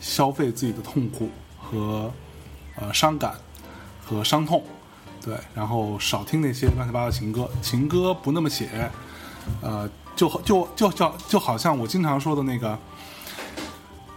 [0.00, 2.12] 消费自己的痛苦和
[2.74, 3.34] 呃伤感
[4.04, 4.64] 和伤痛，
[5.24, 8.90] 对，然后少听那些乱七八糟的情歌，情歌不那么写，
[9.62, 12.78] 呃，就就就叫就好像我经常说的那个。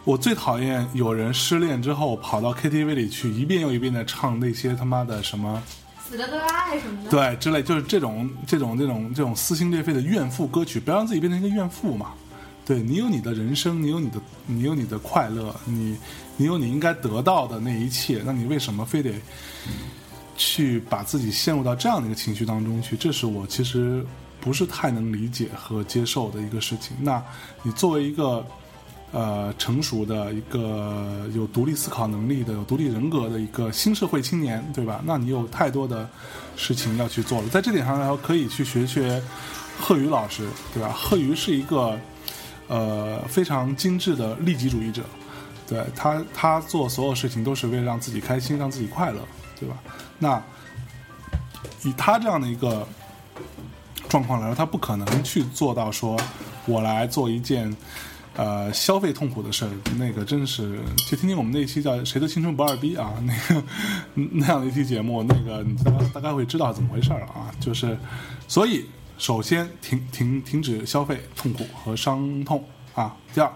[0.03, 5.61] 我最讨厌有人失恋之后跑到 KTV 里去一遍又一遍的唱那些他妈的什么
[6.07, 7.09] 死的歌啊，还是什么的。
[7.09, 12.13] 对，之类就是这种这种这种这种撕心裂肺的怨妇歌曲，不要让自己变成一个怨妇嘛。
[12.65, 15.97] 对你有你的人生，你有你的你有你的快乐，你
[16.37, 19.11] 你有你应该得到的那一切，那你为什么非得
[20.37, 22.95] 去把自己陷入到这样的一个情绪当中去？
[22.95, 24.05] 这是我其实
[24.39, 26.95] 不是太能理解和接受的一个事情。
[27.01, 27.21] 那
[27.63, 28.45] 你作为一个
[29.11, 35.01] 呃成熟的一个有独立思考能力的、有独立人格的一个新社会青年，对吧？
[35.05, 36.07] 那你有太多的
[36.55, 37.49] 事情要去做了。
[37.49, 39.21] 在这点上来说，可以去学学
[39.79, 40.89] 贺宇老师，对吧？
[40.95, 41.99] 贺宇是一个
[42.67, 45.01] 呃非常精致的利己主义者，
[45.67, 49.19] 对他他做所有事情都是为了让自己开心，让自己快乐，
[49.59, 49.77] 对吧？
[50.19, 50.41] 那
[51.83, 52.87] 以他这样的一个
[54.09, 56.19] 状况来说，他不可能去做到说
[56.65, 57.75] 我来做一件。
[58.39, 63.63] 呃，消费痛苦的事儿，那个真是，就听听我们那期叫《谁的青春不二逼》啊，那个
[64.13, 67.49] 那样的一期节目，那个你大大概会知道怎么回事儿了啊。
[67.59, 67.97] 就是，
[68.47, 68.85] 所以
[69.17, 73.17] 首先停停停止消费痛苦和伤痛啊。
[73.33, 73.51] 第二，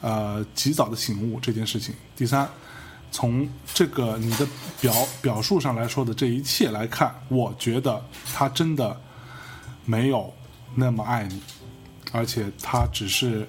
[0.00, 1.92] 呃，及早的醒悟这件事情。
[2.14, 2.48] 第三，
[3.10, 4.46] 从这个你的
[4.80, 8.02] 表表述上来说的这一切来看，我觉得
[8.34, 8.98] 他真的
[9.84, 10.32] 没有
[10.74, 11.40] 那么爱你，
[12.12, 13.48] 而且他只是。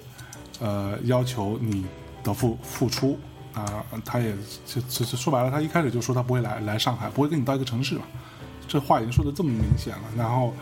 [0.60, 1.84] 呃，要求你
[2.22, 3.18] 的付付出
[3.52, 4.32] 啊、他也
[4.64, 8.02] 就就就说白了，他一开始就说他不会来来上海，不会跟你到一个城市嘛，
[8.68, 10.04] 这话已经说的这么明显了。
[10.16, 10.54] 然后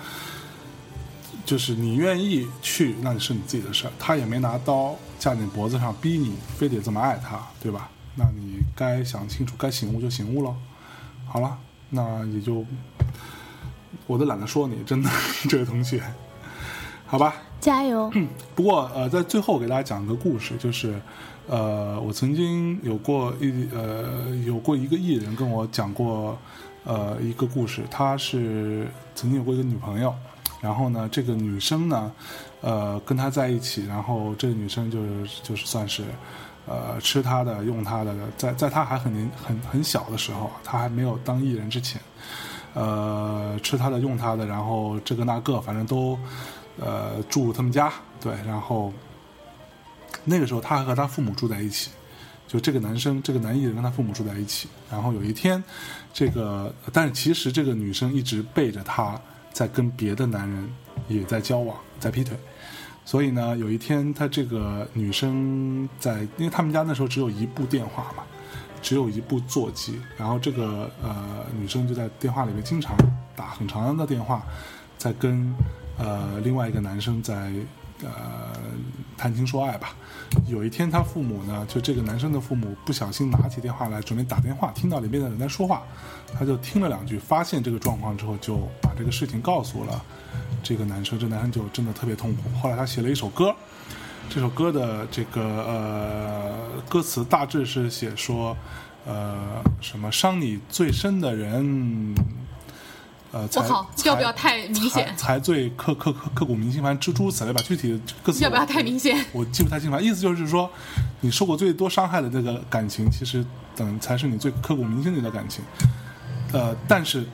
[1.44, 7.90] 就是你愿意去，那是你自己的事儿，他也没拿刀架你脖子上逼你，非得这么爱他，对吧？
[8.20, 10.54] 那你该想清楚，该醒悟就醒悟了。
[11.26, 11.56] 好了，
[11.88, 12.66] 那也就
[14.06, 15.09] 我都懒得说你，真的
[15.48, 16.02] 这位同学，
[17.06, 17.35] 好吧。
[17.61, 18.11] 加油！
[18.54, 21.00] 不过呃，在最后给大家讲一个故事，就是
[21.46, 26.38] 呃，我曾经有过一呃有过一个艺人跟我讲过
[26.85, 30.14] 呃一个故事，他是曾经有过一个女朋友，
[30.62, 32.11] 然后呢，这个女生呢
[32.62, 36.02] 呃跟他在一起，然后这个女生就是就是算是
[36.70, 42.00] 呃吃他的用他的，在在他还很年很很小的时候，他还没有当艺人之前，
[42.74, 46.18] 呃吃他的用他的，然后这个那个反正都。
[46.78, 48.90] 呃，住他们家，对，然后
[50.24, 51.90] 那个时候他还和他父母住在一起，
[52.48, 54.66] 就这个男生，这个男艺人跟他父母住在一起。
[54.90, 55.62] 然后有一天，
[56.14, 59.20] 这个，但是其实这个女生一直背着他
[59.52, 60.72] 在跟别的男人
[61.09, 62.35] 也在交往，在劈腿。
[63.11, 68.23] 所以呢，有一天，他这个女生在，因为他们家那时候只有一部电话嘛，
[68.81, 72.96] 只有一部座机，然后这个呃女生就在电话里面经常
[73.35, 74.44] 打很长的电话，
[74.96, 75.53] 在跟。
[75.99, 77.53] 呃，另外一个男生在
[78.03, 78.09] 呃
[79.18, 79.94] 谈情说爱吧。
[80.46, 85.83] 有一天，他父母呢，就这个男生的父母不小心拿起电话来准备打电话，听到里面的人在说话，
[86.33, 90.03] 他就听了两句，发现这个状况之后，就把这个事情告诉了
[90.62, 91.18] 这个男生。
[91.18, 92.42] 这男生就真的特别痛苦。
[92.61, 93.55] 后来他写了一首歌，
[94.29, 98.57] 这首歌的这个呃歌词大致是写说，
[99.07, 102.14] 呃什么伤你最深的人。
[103.33, 105.35] 呃，才我靠，要不要太明显才？
[105.35, 107.62] 才最刻刻刻刻骨铭心，反正诸诸如此类吧。
[107.62, 109.25] 具体的歌词要不要太明显？
[109.31, 110.03] 我记不太清了。
[110.03, 110.68] 意思就是说，
[111.20, 113.46] 你受过最多伤害的那个感情，其实
[113.77, 115.62] 等才是你最刻骨铭心的一段感情。
[116.53, 117.25] 呃，但是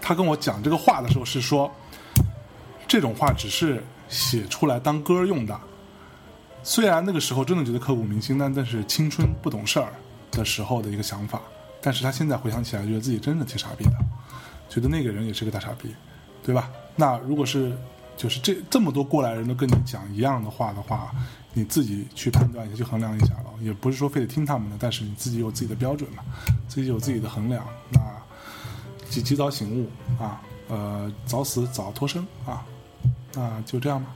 [0.00, 1.70] 他跟我讲这个话的时候是说，
[2.86, 5.58] 这种话只是写出来当歌用的。
[6.62, 9.92] 虽然那个时候真的觉得刻骨铭心，但但是青春不懂事儿
[10.30, 11.40] 的时候的一个想法。
[11.80, 13.92] 但是他现在回想起来，觉得自己真的挺傻逼的。
[14.70, 15.94] 觉得那个人也是个大傻逼，
[16.42, 16.70] 对吧？
[16.96, 17.76] 那如果是
[18.16, 21.10] 就是这这么多过来人都跟你讲一样的话的话，
[21.52, 23.52] 你自己去判断一下，去衡量一下了。
[23.60, 26.22] 也不是说非得听他们的，但是你自己有自己的标准嘛，
[26.66, 27.64] 自己有自己的衡量。
[27.90, 28.00] 那
[29.10, 29.90] 及及早醒悟
[30.22, 32.64] 啊，呃，早死早脱生啊，
[33.36, 34.10] 那就这样吧。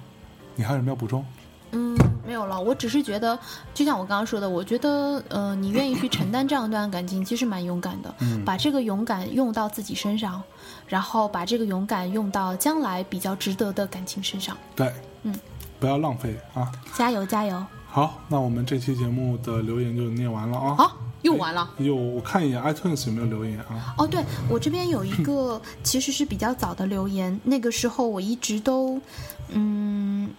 [0.55, 1.25] 你还有什么要补充？
[1.73, 1.95] 嗯，
[2.27, 2.59] 没有了。
[2.59, 3.39] 我只是觉得，
[3.75, 8.15] 就像我刚刚说的，我觉得，呃，你愿意去承担这样一段感情，其实蛮勇敢的。
[8.21, 10.43] 嗯把这个勇敢用到自己身上，
[10.87, 14.57] 然后把这个勇敢用到将来比较值得的感情身上。
[14.75, 14.91] 对，
[15.25, 15.35] 嗯，
[15.79, 16.73] 不要浪费啊。
[16.95, 17.63] 加油，加油！
[17.91, 20.75] 好，那我们这期节目的留言就念完了啊。
[20.77, 21.69] 好，又完了。
[21.79, 23.95] 有我看一眼 iTunes 有没有留言啊？
[23.97, 29.01] 哦，对我这边有一个 其实是比较早的留言，那个时候我一直都，
[29.49, 30.31] 嗯，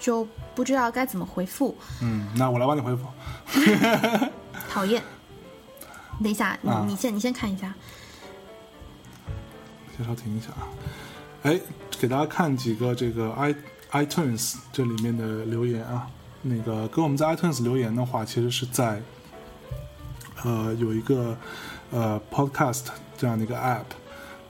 [0.00, 0.26] 就
[0.56, 1.74] 不知道该怎么回复。
[2.02, 3.06] 嗯，那我来帮你回复。
[4.68, 5.02] 讨厌。
[6.20, 7.72] 等一下，你、啊你先你先看一下。
[9.96, 10.66] 先稍停一下啊。
[11.44, 11.58] 哎，
[11.98, 13.54] 给大家看几个这个 i
[13.92, 16.08] iTunes 这里面的留言啊。
[16.48, 19.00] 那个给我们在 iTunes 留言的话，其实是在
[20.44, 21.36] 呃有一个
[21.90, 22.86] 呃 Podcast
[23.16, 23.84] 这样的一个 App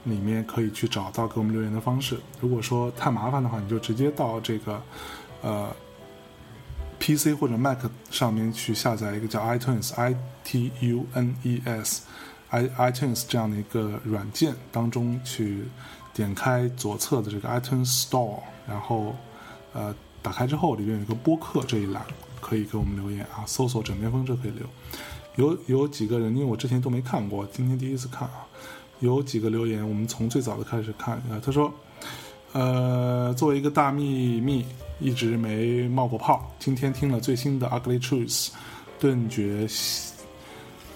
[0.05, 2.17] 里面可以去找到给我们留言的方式。
[2.39, 4.81] 如果说太麻烦的话，你就直接到这个
[5.41, 5.69] 呃
[6.99, 7.79] PC 或者 Mac
[8.09, 12.03] 上面去下载一个叫 iTunes i t u n e s
[12.49, 15.63] i iTunes 这样的一个软件当中去
[16.13, 19.15] 点开左侧的这个 iTunes Store，然后
[19.73, 22.05] 呃打开之后里面有一个播客这一栏，
[22.41, 24.65] 可以给我们留言啊，搜索“枕边风”这可以留。
[25.35, 28.45] 有有几个人，因为我之前都没看过，今天第一次看啊。
[28.99, 31.39] 有几个留言，我们从最早的开始看啊。
[31.41, 31.73] 他说，
[32.51, 34.65] 呃，作为一个大秘密，
[34.99, 38.47] 一直没冒过泡，今天听了最新的《Ugly Truth》，
[38.99, 39.65] 顿觉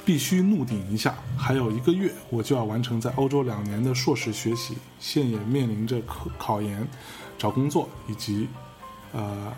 [0.04, 1.16] 必须怒顶一下。
[1.38, 6.86] 还有一个月，我就要完成在欧洲两年的硕士学习，现也面临着考考研、
[7.38, 8.50] 找工作以及
[9.14, 9.54] 呃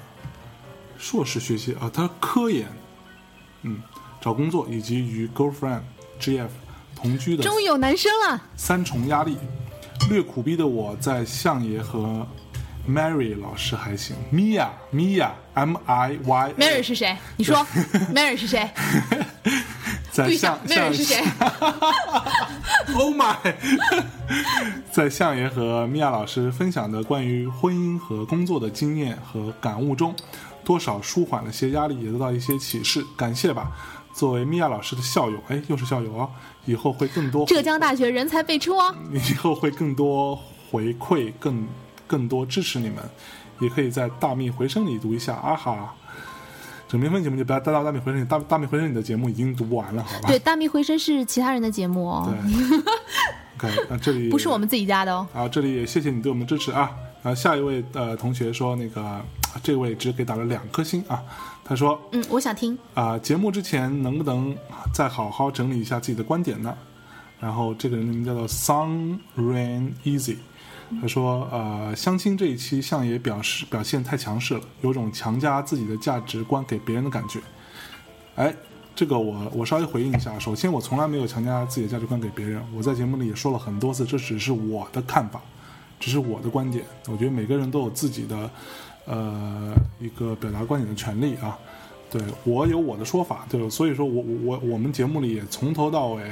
[0.97, 2.67] 硕士学习啊，他科研，
[3.63, 3.81] 嗯，
[4.21, 5.81] 找工作以及与 girlfriend
[6.19, 6.47] GF
[6.95, 9.37] 同居的终于有男生了，三重压力，
[10.09, 12.25] 略苦逼的我在相爷和
[12.87, 17.17] Mary 老师还行，Mia Mia M I Y Mary 是谁？
[17.37, 17.65] 你说
[18.13, 18.69] Mary 是谁？
[20.11, 21.23] 在对一下相相，Mary 是谁？
[22.95, 23.35] Oh my！
[24.91, 30.15] 在相爷和米娅老师分享的关于婚姻和工作的经验和感悟中，
[30.63, 33.71] 多少舒缓了些压力，也得到一些启示，感谢吧。
[34.13, 36.29] 作为米娅老师的校友，哎，又是校友哦，
[36.65, 38.95] 以后会更多浙江大学人才辈出哦。
[39.11, 40.39] 以后会更多
[40.71, 41.67] 回馈，更
[42.07, 42.97] 更多支持你们，
[43.59, 45.93] 也可以在大秘回声里读一下啊哈。
[46.87, 50.27] 整篇分节目就不要带到大秘回声里，大大秘回声里的节目已经读不完了，好吧？
[50.27, 52.33] 对，大秘回声是其他人的节目哦，
[53.59, 55.27] 对 OK，那这里 不是我们自己家的哦。
[55.33, 56.91] 啊，这里也谢谢你对我们的支持啊。
[57.23, 59.25] 啊，下一位呃同学说，那个啊
[59.63, 61.23] 这位只给打了两颗星啊。
[61.63, 62.77] 他说嗯，我想听。
[62.93, 64.55] 啊，节目之前能不能
[64.93, 66.77] 再好好整理一下自己的观点呢？
[67.39, 70.37] 然后这个人的名叫做 Sun Rain Easy，
[71.01, 77.39] 他说呃，相亲这一期相爷表示表现太强势了，有种强加自己的价值观给别人的感觉。
[78.35, 78.53] 哎，
[78.95, 80.37] 这个我我稍微回应一下。
[80.39, 85.41] 首先，我从来没有强加自己的价值观给别人，我在节目里也说了很多次，这只是我的看法，
[85.99, 86.83] 只是我的观点。
[87.07, 88.49] 我觉得每个人都有自己的
[89.05, 91.57] 呃一个表达观点的权利啊。
[92.09, 96.23] 对我有我的说法，对，所以说我我我们节目里也从头到尾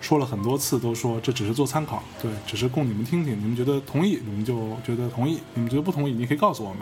[0.00, 6.80] 说了很多次，都说这只是做参考，对，只是供你们听听，你们觉得同意，你们就觉得同意；你们觉得不同意，你可以告诉我们，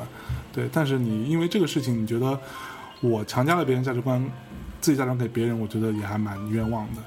[0.53, 0.69] 对。
[0.73, 2.39] 但是你因为这个事情，你觉得
[3.01, 4.23] 我强加了别人价值观，
[4.81, 7.03] 自己价值观给别人，我觉得也还蛮冤枉的，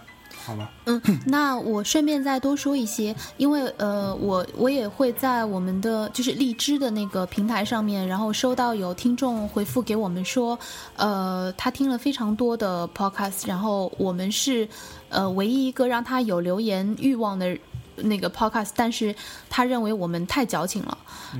[0.85, 10.57] 嗯，那我顺便再多说一些，因为呃，我我也会在我们的就是荔枝的那个平台上面，然后收到有听众回复给我们说，
[10.95, 14.67] 呃，他听了非常多的 podcast，然后我们是
[15.09, 17.57] 呃唯一一个让他有留言欲望的
[17.95, 19.13] 那个 podcast，但是
[19.49, 20.97] 他认为我们太矫情了，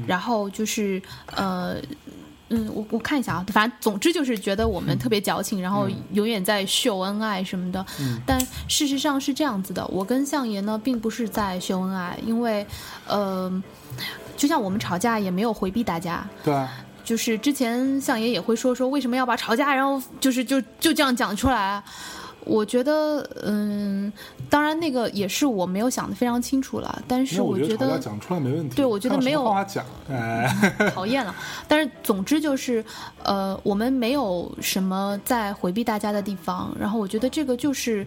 [0.08, 1.02] 然后就是
[1.36, 1.78] 呃。
[2.50, 7.86] 嗯，我我看一下啊，反正总之就是觉得我们特别矫情，然后永远在秀恩爱什么的。
[8.26, 12.66] 但事实上是这样子的，我跟相爷呢并不是在秀恩爱，因为，
[13.08, 13.52] 呃，
[14.38, 16.72] 就像我们吵架也没有回避大家，对啊，
[17.04, 21.84] 就是之前相爷也会说说为什么要把吵架，然后就是就就这样讲出来啊。
[22.48, 24.12] 我觉得，嗯，
[24.50, 28.76] 当然那个也是我没有想的非常清楚了，但是我觉得讲出来没问题。
[28.76, 29.44] 对我觉得没有
[30.10, 31.36] 哎，讨厌了。
[31.68, 32.84] 但是总之就是，
[33.24, 36.76] 呃，我们没有什么在回避大家的地方。
[36.80, 38.06] 然后我觉得这个就是，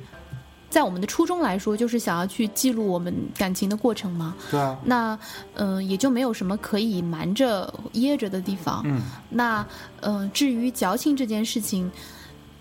[0.71, 4.35] 在我们的初衷来说，就是想要去记录我们感情的过程嘛。
[4.51, 5.19] 对啊，那
[5.55, 8.83] 嗯、呃也就没有什么可以瞒着掖着的地方。
[8.87, 9.67] 嗯，那
[10.01, 11.91] 嗯、呃至于矫情这件事情，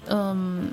[0.07, 0.69] 嗯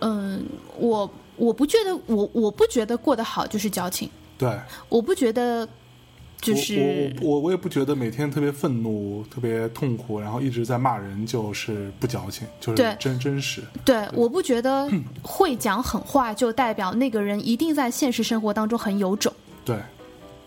[0.00, 0.44] 嗯，
[0.78, 4.58] 我我不觉得我我不觉得过得好就是矫情，对。
[4.88, 5.68] 我不觉得
[6.40, 13.62] 就是我我我我也不觉得每天特别愤怒、特别痛苦，然后一直在骂人，就是不矫情，就是真真实。
[13.84, 14.90] 对，我不觉得
[15.22, 19.32] 会讲狠话就代表那个人一定在现实生活当中很有种。
[19.64, 19.76] 对，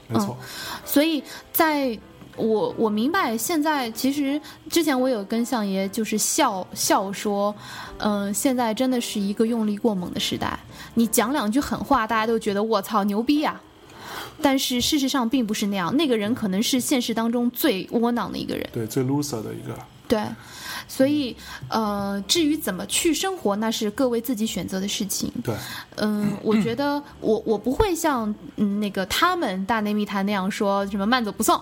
[0.07, 0.37] 没错，
[0.85, 1.97] 所以在
[2.37, 7.53] 我我明白，现在其实之前我有跟相爷就是笑笑说，
[7.97, 10.57] 嗯、现在真的是一个用力过猛的时代，
[10.93, 13.59] 你讲两句狠话，大家都觉得我操牛逼呀、
[14.41, 18.69] 但是事实上并不是那样，那个人可能是现实当中最窝囊的一个人。
[18.71, 19.77] 对，最 loser 的一个。
[20.07, 20.21] 对，
[20.87, 21.35] 所以
[21.69, 25.31] 呃，至于怎么去生活，那是各位自己选择的事情。
[25.43, 25.55] 对，
[25.97, 31.59] 嗯，我觉得我我不会像嗯那个他们大内密谈那样说什么慢走不送，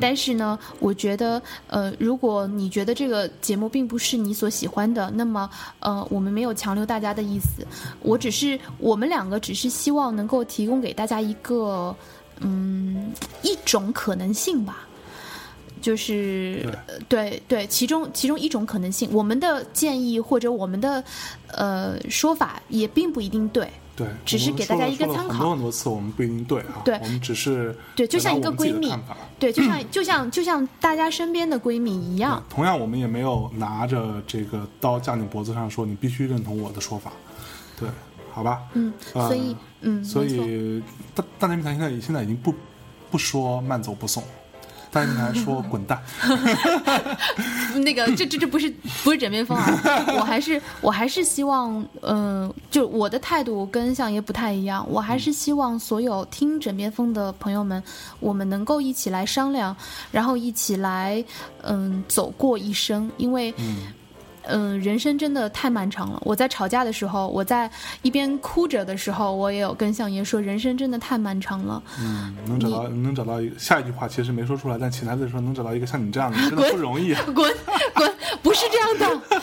[0.00, 5.48] 但是呢，我觉得呃，如果你觉得这个节目并不是你所喜欢的，那么
[5.80, 7.66] 呃，我们没有强留大家的意思，
[8.00, 11.94] 我只是我们两个只是希望能够提供给大家一个
[12.40, 13.12] 嗯
[13.42, 14.87] 一种可能性吧。
[15.78, 21.02] 就是对呃对对，其中其中一种可能性，我们的建议或者我们的
[21.48, 28.92] 呃说法也并不一定对，对，只是给大家一个参考很多很多次，我们不一定对啊，对我们只是对就像一个闺蜜
[29.38, 37.12] 对，就像 就像就像大家身边的闺蜜一样，同样，我们也没有拿着这个刀架你脖子上说你必须认同我的说法，
[37.78, 37.88] 对，
[38.32, 38.62] 好吧？
[38.74, 40.82] 嗯，呃所以嗯，所以
[41.14, 42.52] 大大内密谈现在现在已经不
[43.10, 44.22] 不说慢走不送，
[44.90, 46.00] 大内密谈说滚蛋，
[47.84, 48.70] 那个，这这这不是
[49.04, 50.04] 不是枕边风啊！
[50.16, 57.82] 我还是我还是希望，嗯、就我的态度跟相爷不太一样，我还是希望所有听枕边风的朋友们，
[58.20, 59.76] 我们能够一起来商量，
[60.10, 61.22] 然后一起来，
[61.62, 63.52] 嗯，走过一生，因为。
[63.58, 63.76] 嗯，
[64.80, 66.20] 人生真的太漫长了。
[66.24, 67.70] 我在吵架的时候，我在
[68.02, 71.82] 一边哭着的时候，我也有跟相爷说，人生真的太漫长了。
[72.00, 77.22] 嗯，能找到能找到一个下一句话其实没说出来，但潜台词说能找到一个像你这样的 真的不容易啊。
[77.34, 77.34] 滚
[77.94, 79.38] 滚，不是这样的。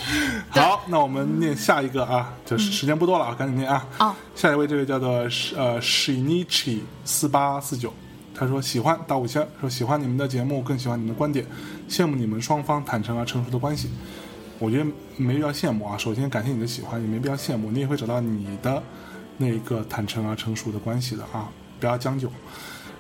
[0.62, 3.88] 好，那我们念下一个啊，就是时间不多了啊，赶紧念啊。
[4.00, 5.10] 哦，下一位这位叫做
[5.56, 7.94] 呃 Shinichi 四八四九，
[8.34, 11.46] 他说喜欢打五千，说喜欢你们的节目，更喜欢你们的观点，
[11.90, 13.90] 羡慕你们双方坦诚而成熟的关系。
[14.60, 14.86] 我觉得
[15.18, 18.82] 没必要羡慕啊，首先感谢你的喜欢，也没必要羡慕，你也会找到你的
[19.38, 21.50] 那一个坦诚而成熟的关系的啊，
[21.80, 22.30] 不要将就。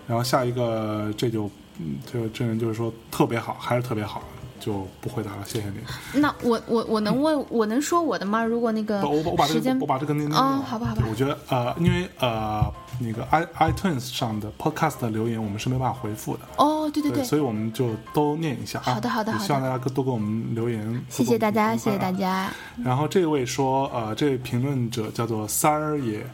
[0.08, 1.50] 然后下一个这就
[1.80, 4.24] 嗯这这人就是说特别好，还是特别好，
[4.66, 6.20] 就不回答了，谢谢你。
[6.20, 8.44] 那我我我能问，我能说我的吗？
[8.44, 12.64] 如果那个我把我把这个我把这个念念哦好吧好吧我觉得呃，因为呃
[13.00, 18.96] 那个 i iTunes 上的 Podcast 的留言我们是没办法回复的，哦，对对对，所以我们就都念一下啊。
[18.96, 21.06] 好的好的好的也希望大家多给我们留言。
[21.10, 22.12] 谢谢大家，谢谢大。
[22.12, 22.50] 家。
[22.84, 26.26] 然后这位说，呃，这位评论者叫做三儿爷，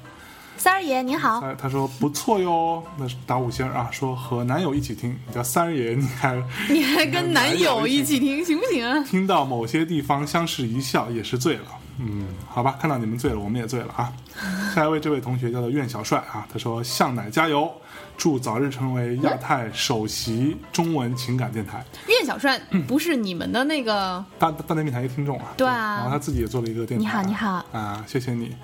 [0.62, 6.40] 三儿爷您好，他他说不错哟，那是打五星儿啊，说和男友一起听，你叫三儿爷，你还
[6.70, 9.04] 你还跟男友一起听行不行啊？
[9.10, 11.64] 听到某些地方相视一笑也是醉了。
[11.98, 14.14] 嗯，好吧，看到你们醉了，我们也醉了啊。
[14.76, 17.68] 下一位这位同学叫做苑小帅啊，他说向奶加油，
[18.16, 21.84] 祝早日成为亚太首席中文情感电台。
[22.08, 27.04] 苑小帅不是你们的那个大大内密谈一个听众啊，对啊然后他自己也做了一个电台。
[27.04, 28.56] 你好你好啊，谢谢你。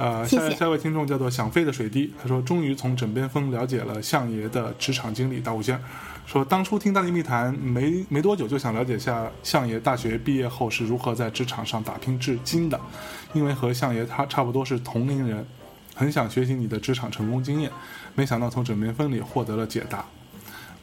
[0.00, 5.80] 呃，下下一位听众叫做想飞的水滴，他说终于从枕边风了解了相爷的职场经历，大五星儿。
[6.24, 12.80] 说当初听大内密谈没没多久就想了解下相爷大学毕业后是如何在职场上打拼至今的，
[13.34, 15.44] 因为和相爷他差不多是同龄人，
[15.94, 17.70] 很想学习你的职场成功经验，
[18.14, 20.02] 没想到从枕边风里获得了解答。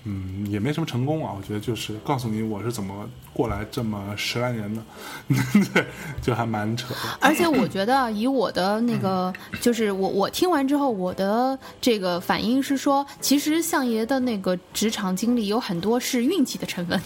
[0.10, 4.82] 嗯，也没什么成功啊，我觉得就是告诉你我是怎么过来这么十来年的，
[5.74, 5.86] 对，
[6.22, 7.00] 就还蛮扯的。
[7.20, 17.02] 而且我觉得，以我的那个，就是我我听完之后，我的这个反应是说，其实相爷的那个职场经历有很多是运气的成分。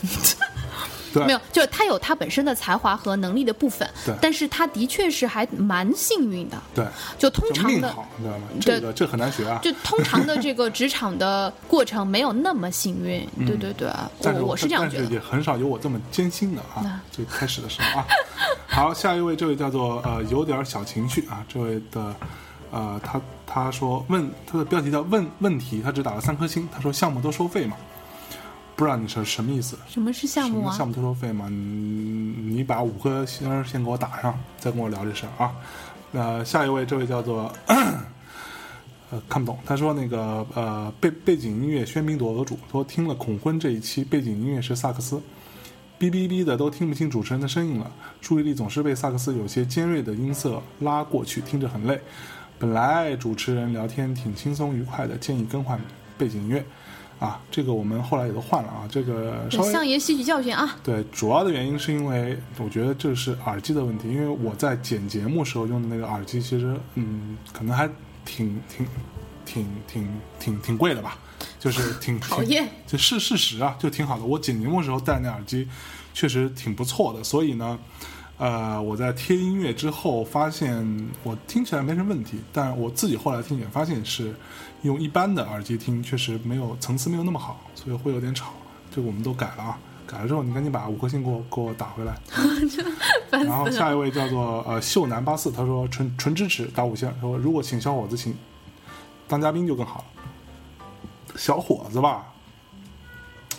[1.14, 6.62] 对，没有，就是他有他本身的才华和能力的部分对，但是他的确是还蛮幸运的。
[6.74, 6.86] 对，
[7.18, 8.47] 就通常的，你知道吗？
[8.62, 9.59] 这个这很难学啊。
[9.62, 13.28] 就通常的这个职场的过程没有那么幸运。
[13.45, 15.05] 对对对，嗯但是我我是这样觉得。
[15.05, 17.01] 也很少有我这么艰辛的啊。
[17.12, 18.07] 最开始的时候啊。
[18.68, 22.16] 好，下一位，这位叫做呃有点小情绪啊，这位的
[22.72, 27.76] 呃他他说问他的标题叫问问题，他只打了三颗星，他说项目都收费吗？
[28.82, 29.77] 不知道你是什么意思？
[29.88, 30.88] 什么是项目啊什么项？
[30.88, 31.47] 目都收费吗？
[31.49, 35.51] 你你把五颗星先给我打上，再跟我聊这事儿啊。
[36.09, 45.21] 那下一位，这位叫做 呃看不懂，他说那个呃背背景音乐喧宾夺主，说听了恐婚这一期背景音乐是萨克斯，
[45.99, 52.01] 哔哔哔的都听不清主持人的声音了，注意力总是被萨克斯有些尖锐的音色拉过去，听着很累。
[52.57, 55.79] 本来主持人聊天挺轻松愉快的，建议更换
[56.17, 56.65] 背景音乐。
[57.22, 60.76] 啊，这个我们后来也都换了啊，这个稍微相爷吸取教训啊！
[60.84, 67.88] 对，主要的原因是因为我觉得这是耳机的问题，因为我在剪节目时候用的那个耳机，其实嗯，可能还
[68.26, 68.88] 挺挺
[69.45, 70.09] 挺挺
[70.39, 71.19] 挺挺贵的吧，
[71.59, 74.26] 就是 挺讨厌，这是事实啊，就挺好的。
[74.26, 75.67] 我剪节目的时候戴那耳机
[76.15, 77.78] 确实挺不错的，所以呢，
[78.39, 84.34] 呃，我在贴音乐之后发现我听起来没什么问题，但我自己后来听也发现是
[84.82, 88.51] 用一般的耳机听确实没有层次没有那么好，所以会有点吵。
[88.89, 89.79] 这个我们都改了啊。
[90.07, 92.13] 改了之后你赶紧把五颗星给我给我打回来。
[93.32, 93.69] 然后。
[93.71, 98.36] 下一位叫做呃秀男八四，他说纯纯支持打五星，说如果请小伙子请
[99.27, 100.05] 当嘉宾就更好了。
[101.38, 102.30] 小伙子吧，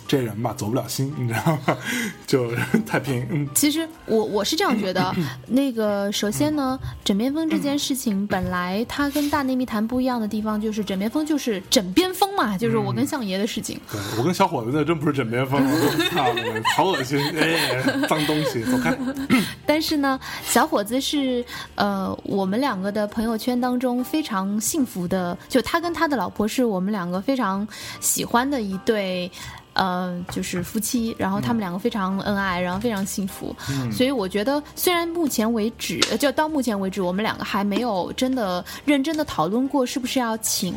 [0.07, 1.77] 这人吧走不了心，你知道吗？
[2.27, 2.51] 就
[2.85, 5.13] 太平，嗯，其实我我是这样觉得，
[5.47, 13.79] 那个首先呢，枕边风这件事情本来它跟大内密谈不一样的地方，就是枕边风就是枕边风嘛，就是我跟相爷的事情。
[13.91, 15.61] 对我跟小伙子那真不是枕边风，
[16.75, 18.95] 好恶心，哎，脏东西，走开。
[19.65, 21.43] 但是呢，小伙子是
[21.75, 27.67] 呃我们两个的朋友圈当中非常幸福的，就他跟他的老婆是我们两个非常
[27.99, 29.31] 喜欢的一对。
[29.73, 33.55] 呃，就是夫妻，然后他们两个非常恩爱，然后非常幸福，
[33.91, 40.73] 所以我觉得，虽然目前为止，呃就到目前为止，我们两个还没有真的认真的讨论过是不是要请，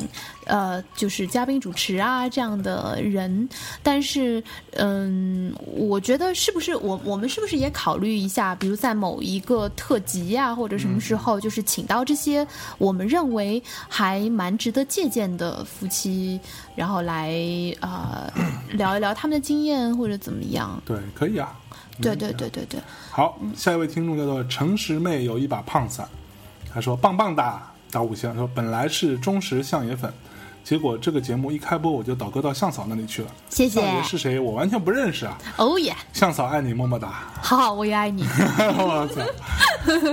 [0.47, 3.49] 呃，就是嘉宾主持啊这样的人，
[3.83, 4.43] 但是，
[4.73, 12.47] 嗯，我觉得是不是我我们是不是也考虑一下，比如在某一个特辑啊、或者什么时候，就是请到这些
[12.79, 16.41] 我们认为还蛮值得借鉴的夫妻，
[16.75, 17.35] 然后来
[17.81, 18.33] 呃
[18.71, 20.81] 聊一聊他们的经验或者怎么样。
[20.85, 21.53] 对，可以啊。
[21.99, 22.79] 对对对对对，
[23.11, 26.07] 好，下一位听众叫做诚实妹有一把胖伞，
[26.71, 30.13] 他说棒棒哒，打五星，说本来是忠实相爷粉，
[30.67, 33.29] 结果这个节目一开播我就倒戈到向嫂那里去了。
[33.49, 34.41] 谢谢是谁？
[34.41, 35.39] 我完全不认识啊。
[35.59, 37.23] 哦耶，向嫂爱你，么么哒。
[37.41, 38.25] 好好，我也爱你。
[38.77, 39.23] 我操！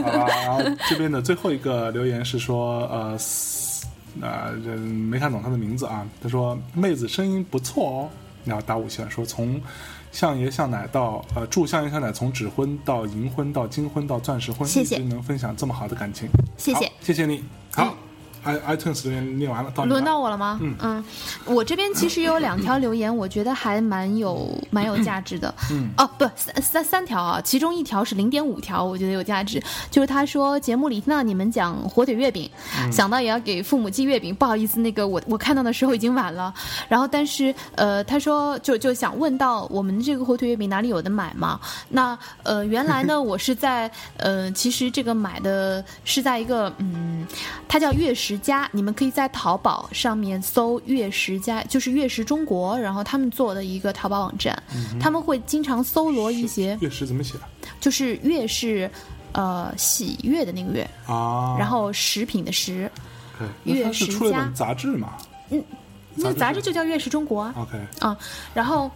[0.04, 3.88] 好吧，然后这边的最后一个留言是说，呃，嘶
[4.22, 6.06] 呃，这没看懂他的名字啊。
[6.22, 8.10] 他说妹子声音不错哦，
[8.46, 9.60] 然后打五星说从
[10.12, 16.92] 相爷相奶到呃祝相爷相奶从指婚到银婚到金婚到钻石婚，谢谢能分享这么好的感情，谢谢。
[17.02, 17.44] 谢谢你。
[17.74, 17.98] 好
[18.44, 20.60] ，i iTunes 念完了，到轮到我了吗？
[20.62, 21.04] 嗯
[21.46, 25.54] 我这边其实有两条留言，我觉得还蛮有蛮有价值的。
[25.72, 29.62] 嗯，哦，不，三三三条啊，其中一条是零点五条，我觉得有价值。
[29.92, 32.50] 就是他说节目里听到你们讲火腿月饼，
[32.92, 36.54] 想到也要给父母寄月饼，不好意思，那个我我看到的时候已经晚了。
[36.88, 41.60] 然后但是呃，他说就就想问到我们这个火腿月饼哪里有的买吗？
[41.90, 47.26] 那呃，原来呢， 我是在呃，其实这个买的是在一个嗯，
[47.68, 54.62] 它叫月食家，你们可以在淘宝上面搜月食家，就是月食中国，然后他们做的一个淘宝网站，
[55.00, 57.36] 他们会经常搜罗一些，月食怎么写？
[57.80, 58.90] 就是月是
[59.34, 61.56] 呃喜悦的那个月，啊？
[61.58, 62.90] 然后食品的食，
[63.64, 65.14] 月食家出了一本杂志嘛
[65.50, 65.64] 嗯
[66.16, 67.54] 那个杂志就叫月食中国啊。
[67.58, 68.18] ？OK，啊，
[68.54, 68.90] 然后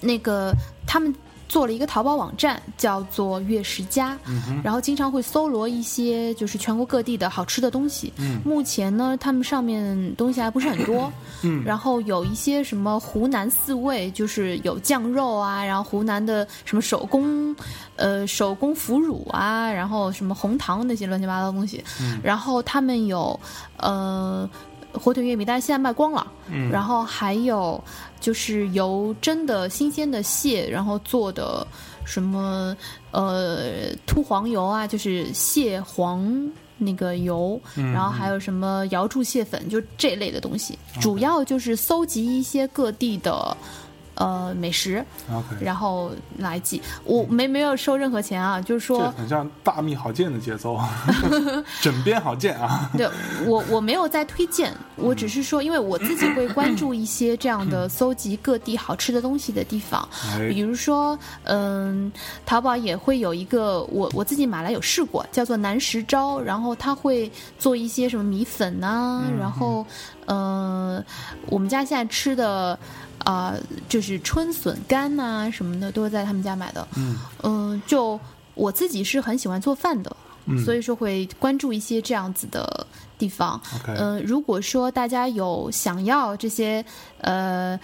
[0.00, 0.54] 那个
[0.86, 1.14] 他们
[1.50, 4.16] 做了一个淘宝网站，叫做月食家，
[4.62, 8.12] 然后经常会搜罗一些就是全国各地的好吃的东西。
[8.44, 11.12] 目前呢，他们上面东西还不是很多，
[11.66, 17.54] 然后有一些什么湖南四味，就是有酱肉啊，然后湖南的什么手工，
[17.96, 21.82] 呃，手工腐乳啊，然后什么红糖那些乱七八糟的东西，
[22.22, 23.38] 然后他们有
[23.76, 24.48] 呃。
[24.92, 26.26] 火腿月饼，但是现在卖光了。
[26.48, 27.82] 嗯，然后还有
[28.20, 31.66] 就是由真的新鲜的蟹，然后做的
[32.04, 32.76] 什么
[33.10, 40.78] 呃秃黄油啊，就是蟹黄那个油，然后还有什么瑶柱蟹粉，就这类的东西。
[41.00, 43.56] 主要就是搜集一些各地的
[44.20, 45.04] 呃美食
[45.60, 46.80] 然后来记。
[47.04, 49.10] 我没没有收任何钱啊，就是这说。
[49.16, 50.78] 很像大秘好剑的节奏，
[51.80, 52.90] 枕边好剑啊。
[52.96, 53.08] 对
[53.46, 62.12] 我，我没有在推荐，我只是说，因为我自己会关注一些这样的搜集各地好吃的东西的地方，哎比如说，嗯，
[62.44, 69.86] 淘宝也会有一个，我我自己买来有试过，叫做南石招，然后他会做一些什么米粉呐、然后，
[70.26, 71.02] 呃，
[71.46, 72.78] 我们家现在吃的。
[73.24, 73.54] 啊、
[73.88, 76.86] 就是春笋干呐、什么的，都是在他们家买的。
[76.96, 78.18] 嗯嗯就
[78.54, 80.16] 我自己是很喜欢做饭的，
[80.64, 82.86] 所以说会关注一些这样子的
[83.18, 83.60] 地方。
[83.86, 86.84] 嗯、如果说大家有想要这些，
[87.20, 87.78] 呃。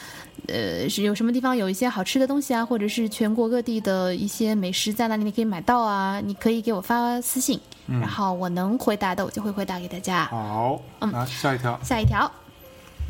[0.49, 6.21] 呃，是有什么地方有一些好吃的东西啊，或者是全国各地的一些美食在哪里你可以买到啊？
[6.21, 7.59] 你可以给我发私信，
[7.89, 10.27] 然后我能回答的我就会回答给大家。
[10.27, 12.31] 好，嗯下一条，下一条，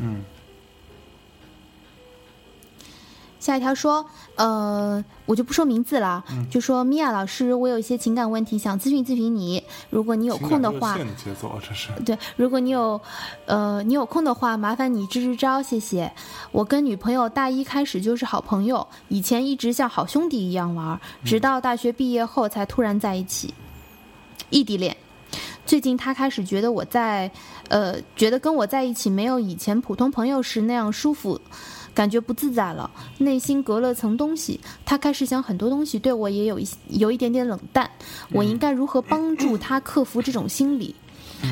[0.01, 0.21] 嗯，
[3.47, 6.21] 下一条说，呃，我就不说名字了，
[6.51, 10.97] 就说米娅老师，我有一些情感问题想咨询咨询你，如果你有空的话
[12.05, 12.99] 对，如果你有，
[13.45, 16.11] 呃，你有空的话，麻烦你支支招，谢谢。
[16.51, 23.53] 我跟女朋友大一开始就是好朋友，以前一直像好兄弟一样玩，直到大学毕业后才突然在一起，
[24.49, 24.93] 异地恋。
[25.65, 27.31] 最近她开始觉得我在，
[27.69, 31.39] 呃，觉得跟我在一起没有以前普通朋友时那样舒服，
[31.97, 32.87] 感觉不自在了，
[33.17, 34.59] 内心隔了层东西。
[34.85, 37.89] 他开始想很多东西，对我也有一有一点点冷淡。
[38.31, 40.93] 我应该如何帮助他克服这种心理？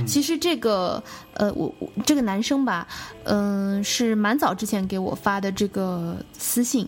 [0.06, 2.88] 其实这个呃，我我这个男生吧，
[3.24, 6.88] 嗯、是蛮早之前给我发的这个私信。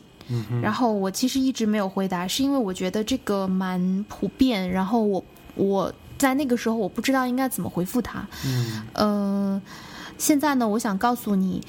[0.61, 5.23] 然后我其实一直没有回答，是因为我觉得这个蛮普遍，然后我
[5.55, 8.27] 我在那个时候我不知道应该怎么回复他。
[8.45, 9.61] 嗯呃，
[10.19, 11.59] 现在呢，我想告诉你，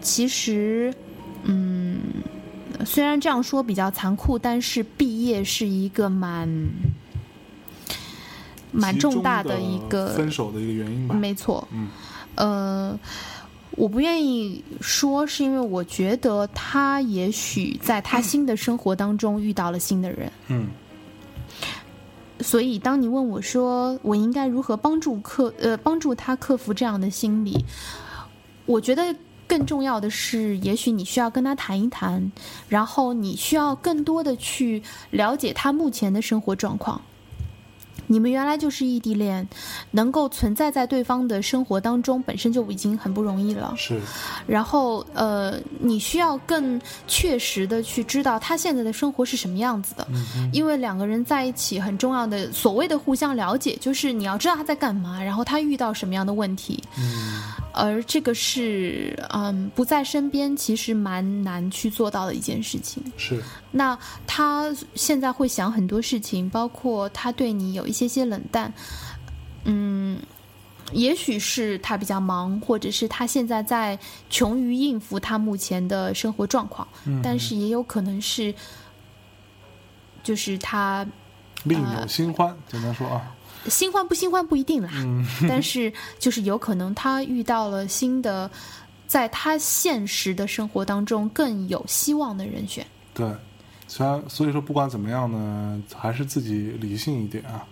[0.00, 0.94] 其实，
[1.44, 2.00] 嗯，
[2.84, 6.48] 虽然这样说比较残酷，但是毕业是一个蛮
[8.72, 11.14] 蛮重大的一个分手的一个原因吧。
[11.14, 11.88] 没错，嗯。
[12.34, 12.98] 呃，
[13.70, 20.66] 我不愿意说，是因为我觉得他也许在他新的生活当中遇到了新的人，嗯。
[22.40, 27.64] 所以当你问我说我应该如何帮助克呃帮助他克服这样的心理，
[28.66, 29.16] 我觉得
[29.46, 32.32] 更重要的是，也许你需要跟他谈一谈，
[32.68, 37.00] 然后你需要更多的去了解他目前的生活状况。
[38.08, 39.48] 你们原来就是异地恋，
[39.90, 43.74] 能够存在在对方的生活当中，本身就已经很不容易了。
[43.76, 44.00] 是
[44.46, 50.06] 然后呃，你需要更确实的去知道他现在的生活是什么样子的，
[50.52, 56.80] 因为两个人在一起很重要的所谓的互相了解，就是你要知道他在干嘛，然后他遇到什么样的问题，
[57.76, 63.02] 而这个是嗯不在身边，其实蛮难去做到的一件事情。
[63.18, 63.96] 是，那
[64.26, 68.72] 他现在会想很多事情，包括他对你有一些些冷淡，
[69.64, 70.18] 嗯，
[70.92, 73.98] 也许是他比较忙，或者是他现在在
[74.30, 77.20] 穷于应付他目前的生活状况，嗯。
[77.22, 78.54] 但是也有可能是，
[80.22, 81.06] 就是他
[81.64, 83.35] 另呃有新欢，简单说啊，
[83.68, 88.50] 新欢不新欢不一定啦，嗯 但是就是有可能他遇到了新的，
[89.06, 92.86] 在他现实的生活当中更有希望的人选。
[93.14, 93.30] 对。
[93.88, 97.64] 虽然所以说不管怎么样呢，还是自己理性一点啊，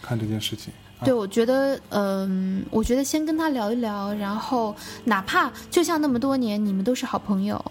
[0.00, 0.72] 看这件事情。
[0.98, 4.74] 啊对，我觉得，嗯，我觉得先跟他聊一聊，然后
[5.04, 7.62] 哪怕就像那么多年你们都是好朋友，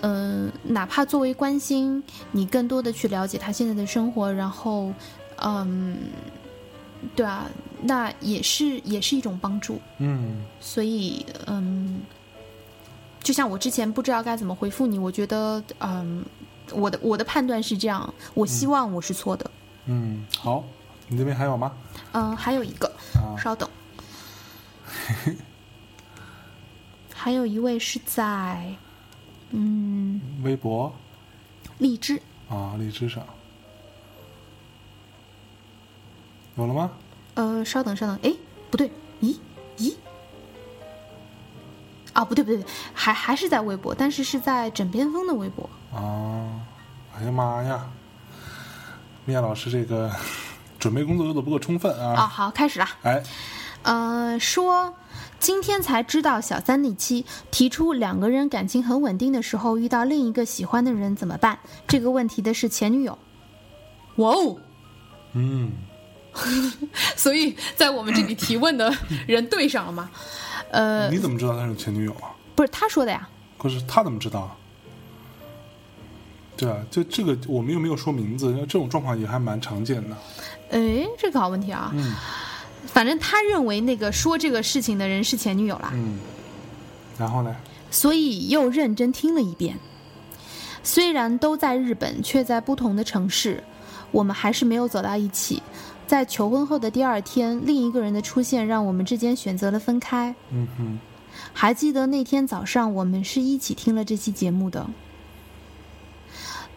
[0.00, 2.02] 嗯，哪怕作为关心，
[2.32, 4.90] 你更多的去了解他现在的生活，然后，
[5.44, 5.98] 嗯，
[7.14, 7.48] 对啊，
[7.82, 9.80] 那也是也是一种帮助。
[9.98, 10.44] 嗯。
[10.60, 12.00] 所以，嗯，
[13.22, 16.24] 就像我之前不知道该怎么回复你，我觉得，嗯，
[16.72, 19.50] 我的我的判断是这样，我希望我是错的。
[19.86, 20.64] 嗯，好，
[21.08, 21.72] 你这边还有吗？
[22.12, 23.36] 嗯，还有一个，啊。
[23.38, 23.68] 稍等，
[27.14, 28.74] 还有一位是在，
[29.50, 30.92] 嗯，微博。
[31.78, 33.22] 荔枝，啊，荔枝上
[36.56, 36.90] 有了吗？
[37.34, 38.32] 呃，稍等稍等，哎，
[38.70, 38.90] 不对，
[39.20, 39.36] 咦
[39.76, 39.94] 咦，
[42.14, 45.68] 啊，不对不对，不对还还是在微博，但是是在枕边风的微博。
[45.92, 46.48] 啊，
[47.18, 47.86] 哎呀妈呀，
[49.26, 50.10] 米娅老师这个
[50.78, 52.26] 准备工作做的不够充分啊，啊！
[52.26, 52.86] 好，开始了。
[53.02, 53.22] 哎，
[53.82, 54.94] 呃，说
[55.38, 61.58] 今天才知道小三那期提出两个人感情很稳定的时候遇到另一个喜欢的人怎么办？
[61.86, 63.18] 这个问题的是前女友。
[64.16, 64.56] 哇哦！
[65.34, 65.72] 嗯，
[67.16, 68.92] 所以在我们这里提问的
[69.26, 70.10] 人对上了吗？
[70.70, 72.34] 呃，你怎么知道他是前女友啊？
[72.54, 73.28] 不是他说的呀。
[73.58, 74.56] 可是他怎么知道啊？
[76.56, 80.16] 对啊，就这个我们又没有说名字，这种状况也还蛮常见的。
[80.70, 81.90] 哎，这个好问题啊。
[81.94, 82.14] 嗯
[82.86, 86.20] 反正他认为那个说这个事情的人是前女友啦，嗯，
[87.18, 87.56] 然后呢？
[87.90, 89.76] 所以又认真听了一遍。
[90.84, 93.64] 虽然都在日本，却在不同的城市，
[94.12, 95.60] 我们还是没有走到一起。
[96.06, 100.34] 在求婚后的第二天，另一个人的出现让我们之间选择了分开。
[100.50, 100.98] 嗯哼，
[101.52, 104.86] 还记得那天早上，我们是一起听了这期节目的。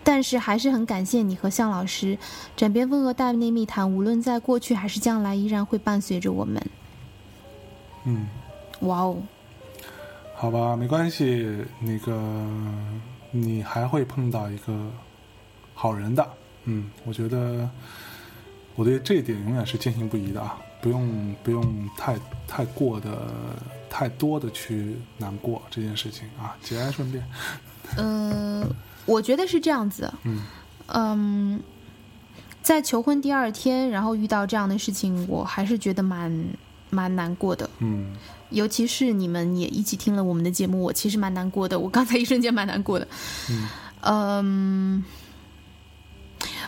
[0.04, 2.18] 但是还是很感谢你和向老师，
[2.56, 6.60] 枕边风和大内密谈，无论在过去还是将来，依然会伴随着我们。
[8.06, 8.28] 嗯，
[8.80, 9.18] 哇哦，
[10.34, 12.20] 好吧，没关系，那个
[13.30, 14.74] 你还会碰到一个
[15.76, 16.28] 好人的。
[16.64, 17.70] 嗯，我觉得
[18.80, 22.18] 我对这一点永远是坚信不疑的啊，不用不用太
[22.48, 23.28] 太过的
[23.90, 27.22] 太多的去难过这件事情啊，节哀顺变。
[28.00, 28.66] 嗯、
[29.06, 30.10] 我觉得是这样子。
[30.24, 30.44] 嗯
[30.88, 31.62] 嗯，
[32.62, 36.34] 在求婚第二天，然后遇到这样的事情，我还是觉得蛮
[36.90, 37.70] 蛮难过的。
[37.80, 38.16] 嗯
[38.50, 41.78] 尤其是你们也一起听了我们的节目，我其实蛮难过的。
[41.78, 43.06] 我刚才一瞬间蛮难过的。
[44.04, 45.04] 嗯，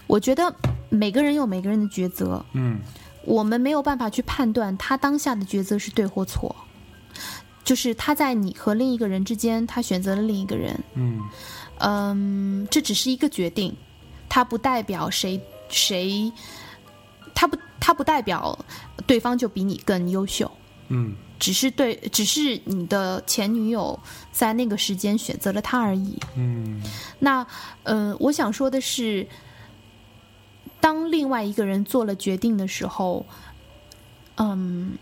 [0.08, 0.54] 我觉得
[0.90, 2.80] 每个人有每个人的抉择，嗯
[3.24, 6.56] 我们没有办法去判断他当下的抉择是对或错。
[7.64, 10.78] 就是他在你和另一个人之间，他选择了另一个人。
[10.96, 11.22] 嗯
[11.78, 13.74] 嗯，这只是一个决定，
[14.28, 15.40] 他不代表谁
[15.70, 16.32] 谁，
[17.36, 18.58] 他不他不代表
[19.06, 20.52] 对方就比你更优秀。
[20.90, 23.98] 嗯只是对，只是你的前女友
[24.32, 26.20] 在那个时间选择了他而已。
[26.36, 26.82] 嗯
[27.20, 27.46] 那，
[27.84, 29.26] 呃，我想说的是，
[30.82, 33.26] 当另外一个人做了决定的时候，
[34.36, 34.98] 嗯，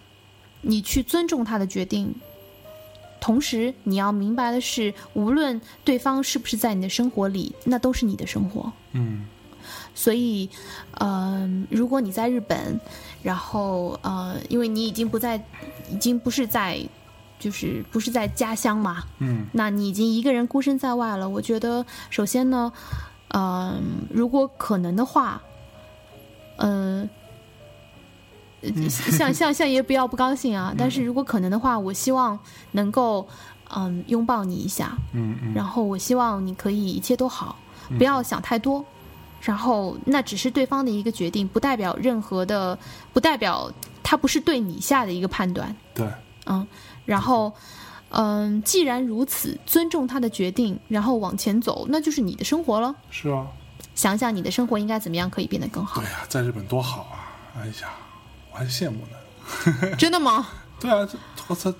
[0.61, 2.13] 你去尊重他的决定，
[3.19, 8.71] 同时你要明白的是，无论对方是不是在你的生活里，那都是你的生活。
[8.91, 9.25] 嗯
[9.93, 10.49] 所以，
[10.99, 12.79] 嗯、如果你在日本，
[13.21, 15.35] 然后呃，因为你已经不在，
[15.91, 16.79] 已经不是在，
[17.37, 21.27] 就是不是在家乡嘛，嗯那你已经一个人孤身在外了。
[21.27, 22.71] 我觉得，首先呢，
[23.29, 25.41] 嗯、如果可能的话，
[26.59, 27.09] 嗯、
[28.61, 32.37] 呃，像像像爷不要不高兴啊， 但是如果可能的话，我希望
[32.71, 33.27] 能够
[33.75, 37.57] 嗯拥抱你一下，嗯嗯然后我希望你可以一切都好，
[37.97, 38.83] 不要想太多。
[39.41, 42.77] 然后那只是对方的一个决定，不代表任何的，
[43.13, 43.71] 不代表
[44.03, 45.73] 他不是对你下的一个判断。
[45.95, 46.05] 对，
[46.45, 46.67] 嗯，
[47.05, 47.49] 然后，
[48.09, 52.93] 嗯，既然如此，尊重他的决定，然后往前走，那就是你的生活了。
[53.11, 53.47] 是啊，
[53.99, 56.09] 想想你的生活应该怎么样可以变得更好对。
[56.09, 57.59] 呀、在日本多好啊！
[57.59, 57.89] 哎呀，
[58.49, 59.95] 我还羡慕呢。
[59.99, 60.47] 真的吗？
[60.79, 61.73] 对啊，这我操，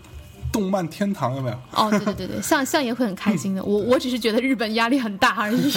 [0.52, 1.58] 动漫天堂有没有？
[1.72, 3.64] 哦，对对对对，相相爷会很开心的。
[3.64, 5.72] 我我只是觉得日本压力很大而已。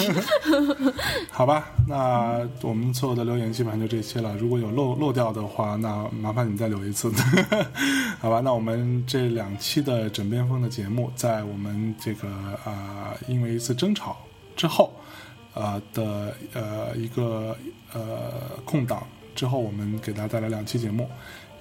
[1.31, 4.35] 好吧，那我们所有的留言基本上就这些了。
[4.35, 7.09] 如果有漏漏掉的话，那麻烦你再留一次。
[8.19, 12.27] 好吧，那我们这两期的枕边风的节目，在我们这个
[12.65, 14.17] 啊、呃因为一次争吵
[14.57, 14.93] 之后，
[15.53, 17.55] 呃的呃一个
[17.93, 21.09] 呃空档之后，我们给大家带来两期节目，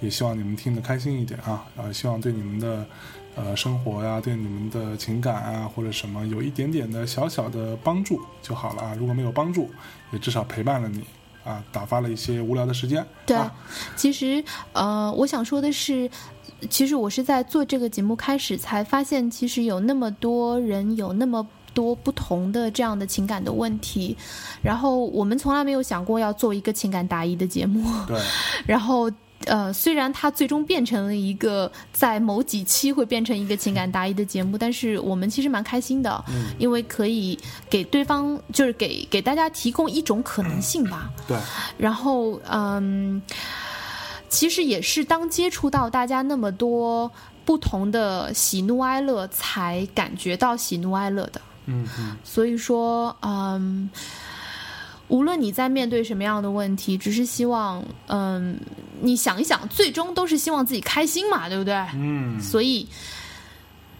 [0.00, 2.86] 也希望你们听得开心一点啊，啊，希望对你们的。
[3.34, 8.94] 呃，生活呀，对你们的情感啊，或者什么，有一点点的小小的帮助就好了啊。
[8.98, 9.70] 如果没有帮助，
[10.12, 11.02] 也至少陪伴了你
[11.42, 13.02] 啊，打发了一些无聊的时间。
[13.24, 13.50] 对啊，
[13.96, 16.10] 其实呃，我想说的是，
[16.68, 21.48] 其实我是在做这个节目开始才发现，其实有那么多人有那么。
[21.74, 24.16] 多不同的这样的情感的问题，
[24.62, 28.20] 然后我们从来没有想过要做一个情感答疑的节目，对，
[28.66, 29.10] 然后
[29.46, 36.54] 呃，虽然它最终变成了一个在某几期会变成一个情感答疑的节目，但是我们其实蛮开心的，嗯。
[36.58, 37.36] 因为可以
[37.68, 41.10] 给对方就是给给大家提供一种可能性吧。
[41.26, 41.36] 对，
[41.76, 43.20] 然后嗯，
[44.28, 47.10] 其实也是当接触到大家那么多
[47.44, 51.40] 不同的喜怒哀乐，才感觉到喜怒哀乐的。
[51.66, 53.88] 嗯嗯，所以说，嗯，
[55.08, 58.58] 无论你在面对什么样的问题，只是希望，嗯，
[59.00, 61.74] 你想一想，最终都是希望自己开心嘛，对不对？
[61.94, 62.88] 嗯，所以，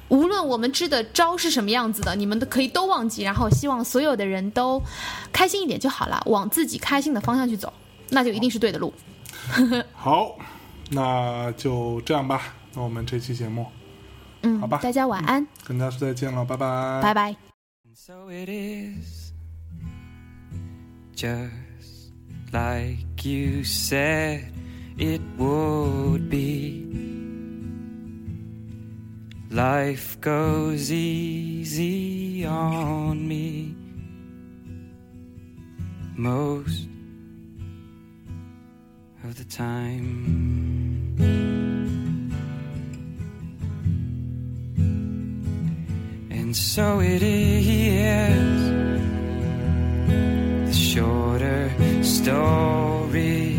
[0.08, 4.82] 无论我们支的招是什么样子的，你们都可以都忘记，然后希望所有的人都
[5.32, 7.72] 开心一点就好了，往自己开心的方向去走，
[8.10, 8.92] 那就一定是对的路。
[9.94, 10.36] 好，
[10.90, 12.54] 那就这样吧。
[12.74, 13.66] 那我们这期节目
[14.42, 17.51] 嗯，好吧大家晚安，跟大家说再见了，拜拜，拜拜。
[18.04, 19.32] So it is
[21.14, 22.10] just
[22.52, 24.52] like you said
[24.98, 26.82] it would be.
[29.52, 33.76] Life goes easy on me
[36.16, 36.88] most
[39.22, 40.71] of the time.
[46.52, 48.36] And so it is
[50.66, 51.72] the shorter
[52.02, 53.54] story.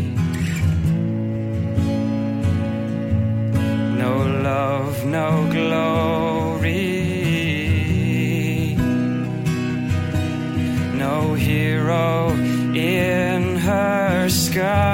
[3.98, 4.14] No
[4.44, 6.76] love, no glory.
[10.94, 12.28] No hero
[12.76, 14.93] in her sky.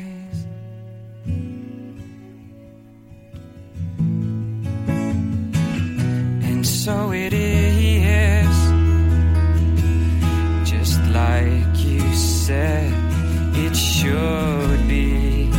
[6.85, 8.55] so it is.
[10.67, 12.91] Just like you said,
[13.55, 15.51] it should be.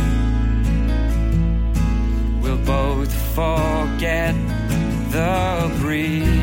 [2.41, 4.35] We'll both forget
[5.11, 6.42] the breeze.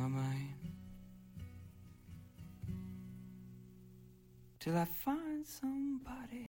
[0.00, 0.54] My mind.
[4.58, 6.48] Till I find somebody.